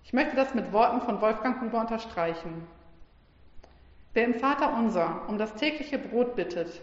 Ich 0.04 0.12
möchte 0.12 0.36
das 0.36 0.54
mit 0.54 0.72
Worten 0.72 1.00
von 1.02 1.20
Wolfgang 1.20 1.60
Huber 1.60 1.80
unterstreichen. 1.80 2.66
Wer 4.14 4.24
im 4.24 4.34
Vater 4.34 4.74
unser 4.74 5.28
um 5.28 5.38
das 5.38 5.54
tägliche 5.54 5.98
Brot 5.98 6.34
bittet, 6.34 6.80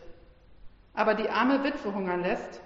aber 0.94 1.16
die 1.16 1.30
arme 1.30 1.64
Witwe 1.64 1.94
hungern 1.94 2.22
lässt, 2.22 2.62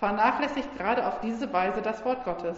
vernachlässigt 0.00 0.78
gerade 0.78 1.06
auf 1.06 1.20
diese 1.20 1.52
Weise 1.52 1.82
das 1.82 2.04
Wort 2.06 2.24
Gottes. 2.24 2.56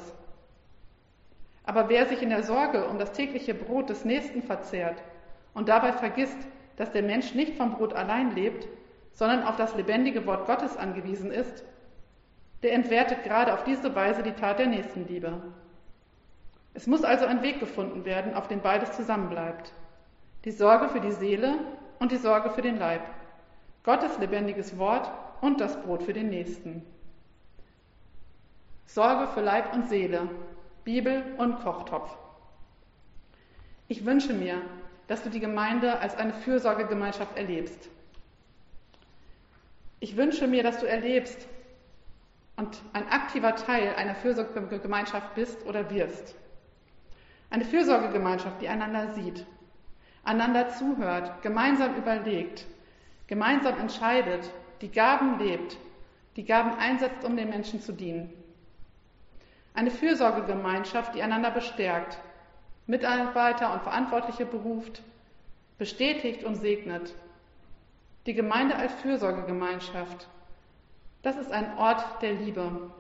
Aber 1.64 1.88
wer 1.88 2.06
sich 2.06 2.22
in 2.22 2.30
der 2.30 2.44
Sorge 2.44 2.86
um 2.86 2.98
das 2.98 3.10
tägliche 3.10 3.52
Brot 3.52 3.90
des 3.90 4.04
Nächsten 4.04 4.42
verzehrt 4.42 5.02
und 5.52 5.68
dabei 5.68 5.92
vergisst, 5.92 6.38
dass 6.76 6.92
der 6.92 7.02
Mensch 7.02 7.34
nicht 7.34 7.56
vom 7.56 7.72
Brot 7.72 7.94
allein 7.94 8.32
lebt, 8.36 8.68
sondern 9.12 9.42
auf 9.42 9.56
das 9.56 9.74
lebendige 9.74 10.24
Wort 10.24 10.46
Gottes 10.46 10.76
angewiesen 10.76 11.32
ist, 11.32 11.64
der 12.62 12.74
entwertet 12.74 13.24
gerade 13.24 13.52
auf 13.54 13.64
diese 13.64 13.92
Weise 13.96 14.22
die 14.22 14.32
Tat 14.32 14.60
der 14.60 14.68
Nächstenliebe. 14.68 15.42
Es 16.74 16.86
muss 16.86 17.02
also 17.02 17.26
ein 17.26 17.42
Weg 17.42 17.58
gefunden 17.58 18.04
werden, 18.04 18.34
auf 18.34 18.46
den 18.46 18.60
beides 18.60 18.92
zusammenbleibt. 18.92 19.72
Die 20.44 20.52
Sorge 20.52 20.88
für 20.88 21.00
die 21.00 21.10
Seele 21.10 21.54
und 21.98 22.12
die 22.12 22.16
Sorge 22.18 22.50
für 22.50 22.62
den 22.62 22.78
Leib. 22.78 23.02
Gottes 23.82 24.16
lebendiges 24.18 24.78
Wort 24.78 25.10
und 25.40 25.60
das 25.60 25.76
Brot 25.82 26.04
für 26.04 26.12
den 26.12 26.30
Nächsten. 26.30 26.86
Sorge 28.86 29.28
für 29.32 29.40
Leib 29.40 29.74
und 29.74 29.88
Seele, 29.88 30.28
Bibel 30.84 31.24
und 31.38 31.60
Kochtopf. 31.60 32.16
Ich 33.88 34.04
wünsche 34.04 34.32
mir, 34.32 34.60
dass 35.06 35.22
du 35.22 35.30
die 35.30 35.40
Gemeinde 35.40 35.98
als 35.98 36.16
eine 36.16 36.32
Fürsorgegemeinschaft 36.32 37.36
erlebst. 37.36 37.88
Ich 40.00 40.16
wünsche 40.16 40.46
mir, 40.46 40.62
dass 40.62 40.78
du 40.78 40.86
erlebst 40.86 41.46
und 42.56 42.80
ein 42.92 43.08
aktiver 43.08 43.54
Teil 43.54 43.94
einer 43.96 44.14
Fürsorgegemeinschaft 44.14 45.34
bist 45.34 45.64
oder 45.66 45.90
wirst. 45.90 46.34
Eine 47.50 47.64
Fürsorgegemeinschaft, 47.64 48.60
die 48.62 48.68
einander 48.68 49.12
sieht, 49.14 49.46
einander 50.24 50.70
zuhört, 50.70 51.42
gemeinsam 51.42 51.96
überlegt, 51.96 52.66
gemeinsam 53.26 53.78
entscheidet, 53.78 54.50
die 54.80 54.90
Gaben 54.90 55.38
lebt, 55.38 55.76
die 56.36 56.44
Gaben 56.44 56.78
einsetzt, 56.78 57.24
um 57.24 57.36
den 57.36 57.50
Menschen 57.50 57.80
zu 57.80 57.92
dienen. 57.92 58.32
Eine 59.74 59.90
Fürsorgegemeinschaft, 59.90 61.14
die 61.14 61.22
einander 61.22 61.50
bestärkt, 61.50 62.18
Mitarbeiter 62.86 63.72
und 63.72 63.82
Verantwortliche 63.82 64.44
beruft, 64.44 65.02
bestätigt 65.78 66.44
und 66.44 66.56
segnet, 66.56 67.14
die 68.26 68.34
Gemeinde 68.34 68.76
als 68.76 68.92
Fürsorgegemeinschaft, 68.94 70.28
das 71.22 71.36
ist 71.36 71.52
ein 71.52 71.78
Ort 71.78 72.04
der 72.22 72.34
Liebe. 72.34 72.90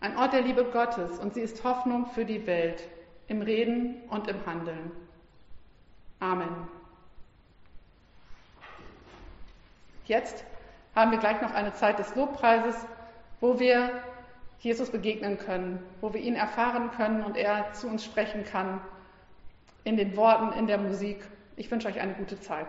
Ein 0.00 0.16
Ort 0.16 0.32
der 0.32 0.42
Liebe 0.42 0.64
Gottes 0.64 1.18
und 1.18 1.34
sie 1.34 1.40
ist 1.40 1.64
Hoffnung 1.64 2.06
für 2.06 2.24
die 2.24 2.46
Welt 2.46 2.82
im 3.28 3.40
Reden 3.40 4.02
und 4.08 4.28
im 4.28 4.44
Handeln. 4.46 4.90
Amen. 6.20 6.68
Jetzt 10.06 10.44
haben 10.94 11.10
wir 11.10 11.18
gleich 11.18 11.40
noch 11.40 11.54
eine 11.54 11.72
Zeit 11.72 11.98
des 11.98 12.14
Lobpreises, 12.14 12.76
wo 13.40 13.58
wir 13.58 13.90
Jesus 14.62 14.90
begegnen 14.90 15.38
können, 15.38 15.80
wo 16.00 16.14
wir 16.14 16.20
ihn 16.20 16.36
erfahren 16.36 16.92
können 16.92 17.24
und 17.24 17.36
er 17.36 17.72
zu 17.72 17.88
uns 17.88 18.04
sprechen 18.04 18.44
kann, 18.44 18.80
in 19.82 19.96
den 19.96 20.16
Worten, 20.16 20.56
in 20.56 20.68
der 20.68 20.78
Musik. 20.78 21.24
Ich 21.56 21.68
wünsche 21.68 21.88
euch 21.88 21.98
eine 21.98 22.14
gute 22.14 22.38
Zeit. 22.38 22.68